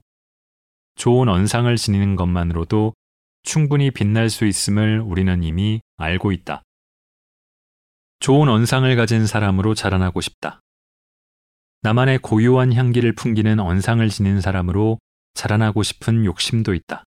좋은 0.96 1.28
언상을 1.28 1.76
지니는 1.76 2.16
것만으로도 2.16 2.94
충분히 3.42 3.92
빛날 3.92 4.30
수 4.30 4.46
있음을 4.46 5.02
우리는 5.02 5.44
이미 5.44 5.82
알고 5.98 6.32
있다. 6.32 6.64
좋은 8.20 8.48
언상을 8.48 8.96
가진 8.96 9.28
사람으로 9.28 9.74
자라나고 9.74 10.22
싶다. 10.22 10.62
나만의 11.82 12.20
고유한 12.20 12.74
향기를 12.74 13.14
풍기는 13.14 13.60
언상을 13.60 14.08
지닌 14.10 14.40
사람으로 14.40 15.00
자라나고 15.34 15.84
싶은 15.84 16.26
욕심도 16.26 16.74
있다. 16.74 17.04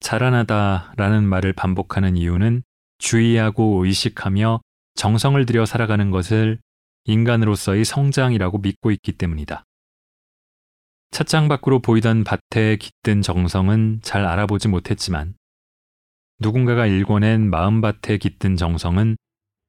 자라나다 0.00 0.92
라는 0.96 1.24
말을 1.24 1.52
반복하는 1.52 2.16
이유는 2.16 2.62
주의하고 2.98 3.84
의식하며 3.84 4.60
정성을 4.94 5.44
들여 5.46 5.66
살아가는 5.66 6.10
것을 6.10 6.58
인간으로서의 7.04 7.84
성장이라고 7.84 8.58
믿고 8.58 8.90
있기 8.90 9.12
때문이다. 9.12 9.64
찻장 11.10 11.48
밖으로 11.48 11.80
보이던 11.80 12.24
밭에 12.24 12.76
깃든 12.76 13.22
정성은 13.22 14.00
잘 14.02 14.24
알아보지 14.24 14.68
못했지만 14.68 15.34
누군가가 16.40 16.86
일궈낸 16.86 17.48
마음밭에 17.48 18.18
깃든 18.18 18.56
정성은 18.56 19.16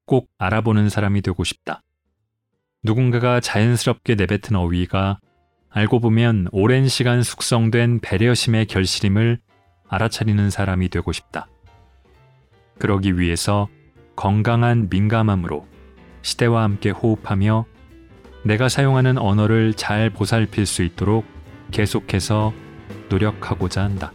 꼭 0.04 0.28
알아보는 0.38 0.88
사람이 0.88 1.22
되고 1.22 1.44
싶다. 1.44 1.82
누군가가 2.82 3.40
자연스럽게 3.40 4.14
내뱉은 4.14 4.56
어휘가 4.56 5.20
알고 5.70 6.00
보면 6.00 6.48
오랜 6.52 6.88
시간 6.88 7.22
숙성된 7.22 8.00
배려심의 8.00 8.66
결실임을 8.66 9.38
알아차리는 9.88 10.50
사람이 10.50 10.88
되고 10.88 11.12
싶다. 11.12 11.48
그러기 12.78 13.18
위해서 13.18 13.68
건강한 14.16 14.88
민감함으로 14.90 15.66
시대와 16.22 16.62
함께 16.62 16.90
호흡하며 16.90 17.64
내가 18.44 18.68
사용하는 18.68 19.18
언어를 19.18 19.74
잘 19.74 20.10
보살필 20.10 20.66
수 20.66 20.82
있도록 20.82 21.24
계속해서 21.70 22.52
노력하고자 23.08 23.82
한다. 23.82 24.12